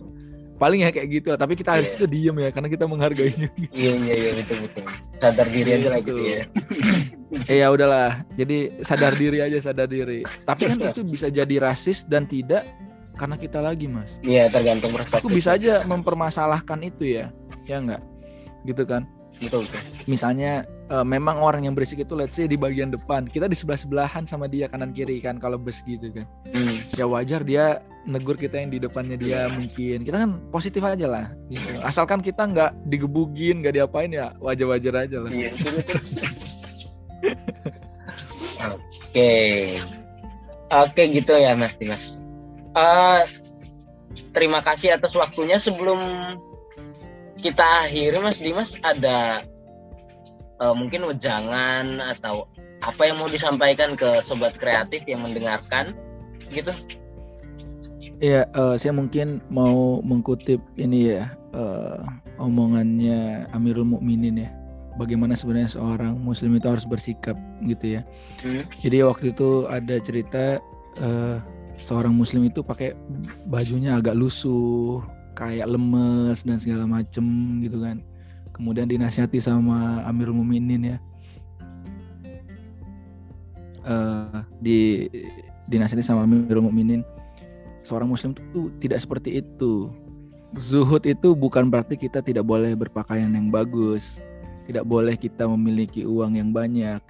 paling 0.57 0.81
ya 0.81 0.89
kayak 0.89 1.07
gitu 1.11 1.27
lah 1.29 1.37
tapi 1.37 1.53
kita 1.53 1.69
harus 1.71 1.87
Iya. 1.87 1.95
itu 1.95 2.05
diem 2.07 2.35
ya 2.35 2.49
karena 2.49 2.67
kita 2.67 2.85
menghargainya 2.85 3.47
Iya 3.71 3.91
iya 3.95 4.15
iya 4.15 4.31
betul 4.33 4.57
betul. 4.59 4.83
Sadar 5.15 5.47
diri 5.47 5.69
aja 5.71 5.87
lah 5.87 5.99
gitu 5.99 6.17
ya. 6.19 6.41
eh 7.45 7.57
ya 7.59 7.67
udahlah 7.67 8.09
jadi 8.33 8.57
sadar 8.81 9.13
diri 9.13 9.39
aja 9.39 9.57
sadar 9.59 9.85
diri 9.85 10.25
tapi 10.41 10.61
kan 10.65 10.77
itu 10.87 11.01
bisa 11.03 11.27
jadi 11.27 11.55
rasis 11.61 12.03
dan 12.03 12.23
tidak 12.23 12.65
karena 13.13 13.35
kita 13.35 13.59
lagi 13.59 13.85
mas 13.85 14.17
Iya 14.19 14.47
tergantung 14.47 14.91
perspektif. 14.91 15.19
aku 15.19 15.29
bisa 15.29 15.53
aja 15.53 15.81
mempermasalahkan 15.83 16.79
itu 16.81 17.03
ya 17.13 17.29
ya 17.63 17.77
enggak 17.77 18.01
gitu 18.63 18.83
kan 18.83 19.05
Betul 19.37 19.63
betul. 19.63 19.81
misalnya 20.05 20.65
eh, 20.87 21.05
memang 21.05 21.37
orang 21.37 21.67
yang 21.67 21.75
berisik 21.75 22.01
itu 22.01 22.13
let's 22.15 22.35
say 22.35 22.47
di 22.47 22.55
bagian 22.55 22.89
depan 22.89 23.25
kita 23.25 23.45
di 23.45 23.55
sebelah 23.55 23.77
sebelahan 23.77 24.23
sama 24.23 24.47
dia 24.47 24.67
kanan 24.67 24.91
kiri 24.91 25.19
kan 25.19 25.37
kalau 25.37 25.55
bus 25.55 25.83
gitu 25.83 26.09
kan 26.11 26.25
Hmm. 26.51 26.79
ya 26.95 27.05
wajar 27.05 27.43
dia 27.43 27.79
negur 28.07 28.33
kita 28.33 28.55
yang 28.55 28.71
di 28.71 28.79
depannya 28.79 29.19
dia 29.19 29.51
mungkin 29.51 30.01
kita 30.01 30.17
kan 30.23 30.31
positif 30.47 30.79
aja 30.79 31.05
lah 31.05 31.25
gitu. 31.51 31.75
asalkan 31.83 32.23
kita 32.23 32.47
nggak 32.47 32.71
digebugin 32.87 33.59
nggak 33.59 33.75
diapain 33.77 34.09
ya 34.09 34.31
wajar-wajar 34.39 35.05
aja 35.05 35.17
lah 35.21 35.31
Iya. 35.31 35.51
Oke. 38.57 39.33
Oke 40.67 41.03
gitu 41.13 41.33
ya 41.33 41.55
Mas 41.55 41.75
Dimas. 41.79 42.21
Eh, 42.75 43.21
terima 44.31 44.59
kasih 44.61 44.93
atas 44.93 45.15
waktunya 45.15 45.57
sebelum 45.57 45.99
kita 47.39 47.63
akhiri 47.87 48.19
Mas 48.19 48.41
Dimas 48.41 48.75
ada 48.81 49.41
eh, 50.61 50.75
mungkin 50.75 51.05
wejangan 51.07 52.01
atau 52.01 52.49
apa 52.81 53.09
yang 53.09 53.17
mau 53.17 53.29
disampaikan 53.29 53.97
ke 53.97 54.21
sobat 54.21 54.53
kreatif 54.57 55.01
yang 55.09 55.25
mendengarkan 55.25 55.97
gitu. 56.53 56.73
Iya, 58.17 58.49
eh, 58.49 58.75
saya 58.81 58.93
mungkin 58.93 59.41
mau 59.53 60.01
mengkutip 60.01 60.61
ini 60.77 61.17
ya 61.17 61.33
eh, 61.53 62.01
omongannya 62.41 63.49
Amirul 63.53 63.85
Mukminin 63.97 64.45
ya. 64.45 64.49
Bagaimana 64.97 65.37
sebenarnya 65.37 65.77
seorang 65.77 66.17
Muslim 66.17 66.57
itu 66.57 66.65
harus 66.65 66.81
bersikap 66.81 67.37
gitu 67.61 68.01
ya. 68.01 68.01
Hmm. 68.41 68.65
Jadi 68.81 69.05
waktu 69.05 69.25
itu 69.37 69.69
ada 69.69 70.01
cerita 70.01 70.57
eh, 70.97 71.37
seorang 71.85 72.13
Muslim 72.17 72.49
itu 72.49 72.65
pakai 72.65 72.97
bajunya 73.45 74.01
agak 74.01 74.17
lusuh, 74.17 75.05
kayak 75.37 75.69
lemes 75.69 76.41
dan 76.41 76.57
segala 76.57 76.89
macem 76.89 77.25
gitu 77.61 77.77
kan. 77.85 78.01
Kemudian 78.57 78.89
dinasihati 78.89 79.37
sama 79.37 80.01
Amirul 80.03 80.41
Mukminin 80.41 80.97
ya. 80.97 80.97
Eh, 83.87 84.39
di 84.59 84.79
dinasihati 85.69 86.03
sama 86.03 86.25
Amirul 86.25 86.67
Mukminin 86.67 87.05
seorang 87.85 88.09
muslim 88.09 88.33
itu 88.33 88.73
tidak 88.81 88.99
seperti 88.99 89.39
itu. 89.39 89.93
Zuhud 90.57 91.05
itu 91.05 91.37
bukan 91.37 91.69
berarti 91.69 91.95
kita 91.95 92.19
tidak 92.25 92.43
boleh 92.43 92.73
berpakaian 92.73 93.29
yang 93.29 93.53
bagus, 93.53 94.19
tidak 94.65 94.83
boleh 94.83 95.13
kita 95.13 95.45
memiliki 95.45 96.07
uang 96.07 96.39
yang 96.39 96.49
banyak, 96.55 97.03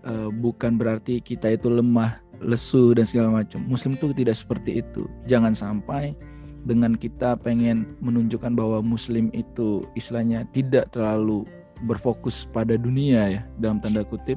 Eh, 0.00 0.28
bukan 0.32 0.80
berarti 0.80 1.20
kita 1.20 1.52
itu 1.52 1.68
lemah, 1.68 2.24
lesu 2.40 2.96
dan 2.96 3.04
segala 3.04 3.28
macam. 3.28 3.60
Muslim 3.68 4.00
itu 4.00 4.16
tidak 4.16 4.32
seperti 4.32 4.80
itu. 4.80 5.04
Jangan 5.28 5.52
sampai 5.52 6.16
dengan 6.64 6.96
kita 6.96 7.36
pengen 7.40 7.96
menunjukkan 8.04 8.52
bahwa 8.52 8.84
muslim 8.84 9.32
itu 9.32 9.88
istilahnya 9.96 10.44
tidak 10.52 10.92
terlalu 10.92 11.48
berfokus 11.88 12.44
pada 12.52 12.76
dunia 12.76 13.40
ya 13.40 13.42
dalam 13.56 13.80
tanda 13.80 14.04
kutip 14.04 14.36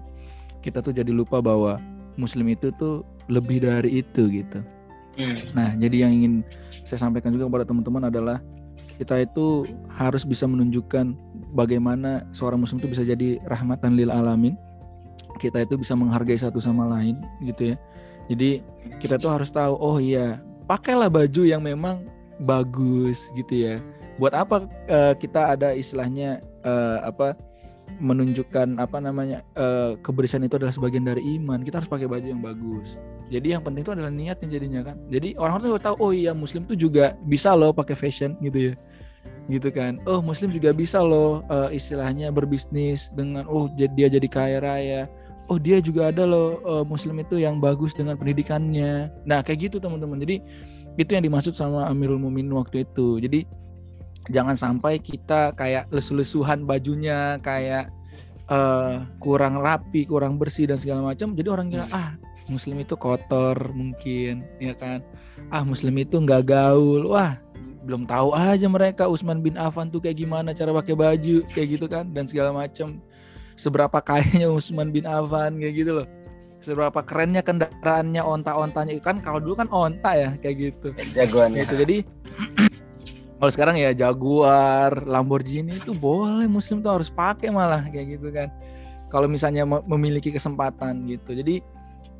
kita 0.63 0.79
tuh 0.79 0.95
jadi 0.95 1.11
lupa 1.11 1.43
bahwa 1.43 1.75
muslim 2.15 2.47
itu 2.51 2.71
tuh 2.79 3.03
lebih 3.27 3.67
dari 3.67 3.99
itu 3.99 4.31
gitu 4.31 4.63
Hmm. 5.13 5.37
Nah, 5.53 5.69
jadi 5.77 6.07
yang 6.07 6.11
ingin 6.13 6.33
saya 6.85 7.05
sampaikan 7.05 7.33
juga 7.33 7.45
kepada 7.49 7.65
teman-teman 7.69 8.09
adalah 8.09 8.37
kita 8.97 9.25
itu 9.25 9.65
harus 9.89 10.25
bisa 10.25 10.45
menunjukkan 10.45 11.17
bagaimana 11.53 12.25
seorang 12.33 12.61
muslim 12.61 12.81
itu 12.81 12.93
bisa 12.93 13.03
jadi 13.05 13.37
rahmatan 13.45 13.93
lil 13.97 14.09
alamin. 14.09 14.57
Kita 15.41 15.65
itu 15.65 15.77
bisa 15.77 15.97
menghargai 15.97 16.37
satu 16.37 16.61
sama 16.61 16.85
lain 16.89 17.21
gitu 17.45 17.73
ya. 17.73 17.75
Jadi 18.29 18.63
kita 19.01 19.19
tuh 19.19 19.33
harus 19.33 19.49
tahu 19.53 19.75
oh 19.77 19.97
iya, 19.99 20.39
pakailah 20.65 21.11
baju 21.11 21.43
yang 21.43 21.61
memang 21.63 22.07
bagus 22.41 23.29
gitu 23.37 23.53
ya. 23.53 23.75
Buat 24.17 24.33
apa 24.37 24.69
eh, 24.87 25.13
kita 25.17 25.57
ada 25.57 25.73
istilahnya 25.73 26.41
eh, 26.61 26.97
apa 27.03 27.33
menunjukkan 28.01 28.81
apa 28.81 28.97
namanya 28.97 29.45
eh, 29.53 29.93
kebersihan 30.01 30.45
itu 30.45 30.57
adalah 30.57 30.73
sebagian 30.73 31.05
dari 31.05 31.21
iman. 31.37 31.61
Kita 31.61 31.81
harus 31.81 31.89
pakai 31.91 32.09
baju 32.09 32.25
yang 32.25 32.41
bagus. 32.41 32.97
Jadi 33.29 33.55
yang 33.55 33.63
penting 33.65 33.81
itu 33.85 33.93
adalah 33.93 34.11
niatnya 34.13 34.47
jadinya 34.49 34.81
kan. 34.85 34.97
Jadi 35.09 35.33
orang-orang 35.37 35.77
tuh 35.77 35.81
tahu 35.81 35.95
oh 36.01 36.11
iya 36.13 36.31
muslim 36.35 36.65
tuh 36.65 36.77
juga 36.77 37.17
bisa 37.25 37.53
loh 37.53 37.73
pakai 37.73 37.97
fashion 37.97 38.37
gitu 38.41 38.71
ya. 38.71 38.75
Gitu 39.49 39.69
kan. 39.73 39.99
Oh 40.07 40.23
muslim 40.23 40.53
juga 40.53 40.71
bisa 40.73 41.01
loh 41.01 41.41
eh, 41.49 41.77
istilahnya 41.77 42.29
berbisnis 42.29 43.09
dengan 43.13 43.45
oh 43.49 43.69
dia 43.77 44.07
jadi 44.09 44.27
kaya 44.29 44.57
raya. 44.61 45.01
Oh 45.53 45.61
dia 45.61 45.77
juga 45.77 46.09
ada 46.09 46.25
loh 46.25 46.57
eh, 46.65 46.85
muslim 46.89 47.21
itu 47.21 47.37
yang 47.37 47.61
bagus 47.61 47.93
dengan 47.93 48.17
pendidikannya. 48.17 49.13
Nah 49.29 49.45
kayak 49.45 49.69
gitu 49.69 49.77
teman-teman. 49.77 50.17
Jadi 50.17 50.41
itu 50.97 51.09
yang 51.13 51.21
dimaksud 51.21 51.53
sama 51.53 51.85
Amirul 51.85 52.17
Mumin 52.17 52.49
waktu 52.57 52.89
itu. 52.89 53.21
Jadi 53.21 53.45
jangan 54.33 54.57
sampai 54.57 54.97
kita 54.97 55.53
kayak 55.53 55.93
lesu-lesuhan 55.93 56.65
bajunya 56.65 57.37
kayak 57.45 57.93
eh, 58.49 59.05
kurang 59.21 59.61
rapi, 59.61 60.09
kurang 60.09 60.41
bersih 60.41 60.65
dan 60.65 60.81
segala 60.81 61.13
macam. 61.13 61.37
Jadi 61.37 61.47
orang 61.53 61.69
kira 61.69 61.85
ah 61.93 62.17
muslim 62.49 62.81
itu 62.81 62.97
kotor 62.97 63.55
mungkin 63.71 64.43
ya 64.59 64.75
kan 64.75 64.99
ah 65.47 65.63
muslim 65.63 65.95
itu 65.95 66.19
nggak 66.19 66.43
gaul 66.43 67.07
wah 67.07 67.39
belum 67.83 68.07
tahu 68.07 68.31
aja 68.31 68.67
mereka 68.71 69.11
Usman 69.11 69.43
bin 69.43 69.59
Affan 69.59 69.91
tuh 69.91 69.99
kayak 69.99 70.23
gimana 70.23 70.55
cara 70.55 70.71
pakai 70.71 70.95
baju 70.95 71.43
kayak 71.51 71.67
gitu 71.77 71.85
kan 71.87 72.07
dan 72.15 72.27
segala 72.27 72.55
macam 72.55 72.99
seberapa 73.55 73.97
kayanya 73.99 74.49
Usman 74.49 74.89
bin 74.89 75.05
Affan 75.05 75.57
kayak 75.57 75.75
gitu 75.75 75.91
loh. 76.01 76.07
Seberapa 76.63 77.03
kerennya 77.03 77.43
kendaraannya 77.43 78.23
onta-ontanya. 78.23 78.95
Kan 79.03 79.19
kalau 79.19 79.43
dulu 79.43 79.59
kan 79.59 79.67
onta 79.67 80.15
ya 80.15 80.29
kayak 80.39 80.55
gitu. 80.71 80.87
Jagoannya. 81.11 81.67
gitu. 81.67 81.75
Jadi 81.75 81.97
kalau 83.39 83.51
sekarang 83.51 83.75
ya 83.75 83.91
Jaguar 83.91 85.03
Lamborghini 85.03 85.75
itu 85.75 85.91
boleh 85.91 86.47
muslim 86.47 86.79
tuh 86.79 86.95
harus 86.95 87.11
pakai 87.11 87.51
malah 87.51 87.83
kayak 87.91 88.15
gitu 88.15 88.31
kan. 88.31 88.47
Kalau 89.11 89.27
misalnya 89.27 89.67
me- 89.67 89.83
memiliki 89.85 90.31
kesempatan 90.31 91.03
gitu. 91.05 91.35
Jadi 91.35 91.59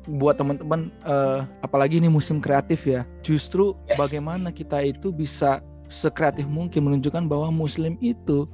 buat 0.04 0.36
teman-teman 0.36 0.92
eh, 1.00 1.40
apalagi 1.64 1.96
ini 1.96 2.12
musim 2.12 2.36
kreatif 2.36 2.84
ya 2.84 3.08
justru 3.24 3.72
Yes. 3.88 3.96
bagaimana 3.96 4.52
kita 4.52 4.84
itu 4.84 5.08
bisa 5.08 5.64
sekreatif 5.88 6.44
mungkin 6.44 6.84
menunjukkan 6.84 7.24
bahwa 7.24 7.48
muslim 7.48 7.96
itu 8.04 8.44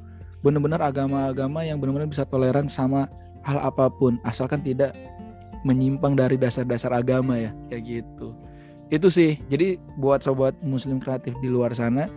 benar-benar 0.40 0.80
agama-agama 0.80 1.64
yang 1.64 1.80
benar-benar 1.80 2.08
bisa 2.08 2.24
toleran 2.24 2.66
sama 2.68 3.08
hal 3.44 3.60
apa 3.60 3.88
pun 3.88 4.20
asalkan 4.24 4.60
tidak 4.60 4.92
menyimpang 5.64 6.16
dari 6.16 6.40
dasar-dasar 6.40 6.92
agama 6.96 7.36
ya 7.36 7.52
kayak 7.68 7.84
gitu. 7.84 8.32
Itu 8.90 9.12
sih 9.12 9.38
jadi 9.52 9.76
buat 10.00 10.24
sobat 10.24 10.56
muslim 10.64 10.98
kreatif 10.98 11.36
di 11.44 11.48
luar 11.52 11.76
sana 11.76 12.08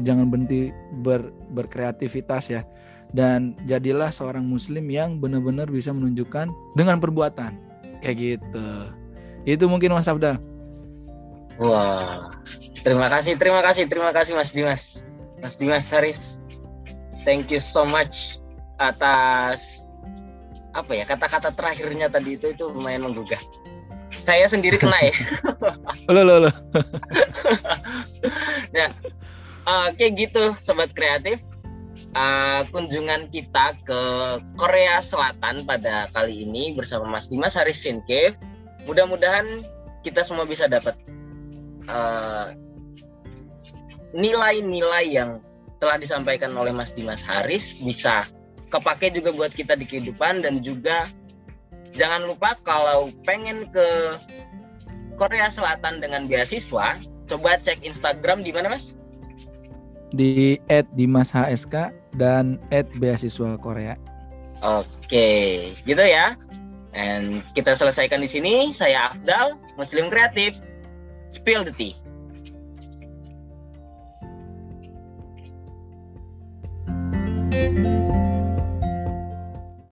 jangan 0.00 0.28
berhenti 0.30 0.70
ber- 1.02 1.32
berkreativitas 1.52 2.52
ya. 2.52 2.62
Dan 3.10 3.58
jadilah 3.66 4.14
seorang 4.14 4.46
muslim 4.46 4.86
yang 4.86 5.18
benar-benar 5.18 5.66
bisa 5.66 5.90
menunjukkan 5.90 6.46
dengan 6.78 7.02
perbuatan 7.02 7.58
kayak 8.06 8.16
gitu. 8.16 8.68
Itu 9.42 9.66
mungkin 9.66 9.90
Mas 9.90 10.06
Abdal. 10.06 10.38
Wah, 11.58 12.30
terima 12.80 13.10
kasih, 13.12 13.36
terima 13.36 13.60
kasih, 13.60 13.84
terima 13.90 14.14
kasih 14.14 14.32
Mas 14.32 14.54
Dimas, 14.54 14.82
Mas 15.42 15.58
Dimas 15.60 15.90
Haris. 15.92 16.40
Thank 17.22 17.52
you 17.52 17.60
so 17.60 17.84
much 17.84 18.40
atas 18.80 19.84
apa 20.70 20.94
ya 20.94 21.04
kata-kata 21.04 21.52
terakhirnya 21.52 22.06
tadi 22.08 22.38
itu 22.38 22.54
itu 22.54 22.64
lumayan 22.70 23.04
menggugah. 23.10 23.40
Saya 24.22 24.46
sendiri 24.50 24.78
kena 24.80 24.96
ya. 25.00 25.14
lo 26.14 26.22
lo 26.26 26.48
lo 26.48 26.50
Oke 29.70 30.16
gitu, 30.16 30.56
sobat 30.58 30.90
kreatif. 30.96 31.44
Uh, 32.10 32.66
kunjungan 32.74 33.30
kita 33.30 33.76
ke 33.86 34.00
Korea 34.58 34.98
Selatan 34.98 35.62
pada 35.62 36.10
kali 36.10 36.42
ini 36.42 36.74
bersama 36.74 37.06
Mas 37.06 37.30
Dimas 37.30 37.54
Haris 37.54 37.78
Sinke. 37.84 38.34
Mudah-mudahan 38.88 39.62
kita 40.02 40.24
semua 40.26 40.48
bisa 40.48 40.66
dapat 40.66 40.96
uh, 41.86 42.56
nilai-nilai 44.10 45.06
yang 45.06 45.38
telah 45.80 45.96
disampaikan 45.96 46.52
oleh 46.54 46.70
Mas 46.70 46.92
Dimas 46.92 47.24
Haris 47.24 47.80
bisa 47.80 48.28
kepake 48.68 49.10
juga 49.10 49.32
buat 49.32 49.50
kita 49.50 49.74
di 49.74 49.88
kehidupan 49.88 50.44
dan 50.44 50.60
juga 50.60 51.08
jangan 51.96 52.28
lupa 52.28 52.54
kalau 52.62 53.10
pengen 53.26 53.66
ke 53.72 53.88
Korea 55.18 55.52
Selatan 55.52 56.00
dengan 56.00 56.30
beasiswa, 56.30 56.96
coba 57.28 57.60
cek 57.60 57.84
Instagram 57.84 58.40
di 58.40 58.52
mana 58.54 58.72
Mas? 58.72 59.00
di 60.10 60.58
@dimas 60.98 61.30
hsk 61.30 61.94
dan 62.18 62.58
@beasiswa 62.98 63.54
Korea 63.58 63.94
Oke, 64.60 65.72
gitu 65.88 66.04
ya. 66.04 66.36
Dan 66.92 67.40
kita 67.56 67.72
selesaikan 67.72 68.20
di 68.20 68.28
sini. 68.28 68.76
Saya 68.76 69.08
Afdal, 69.08 69.56
Muslim 69.80 70.12
Kreatif. 70.12 70.60
Spill 71.32 71.64
the 71.64 71.72
tea. 71.72 71.96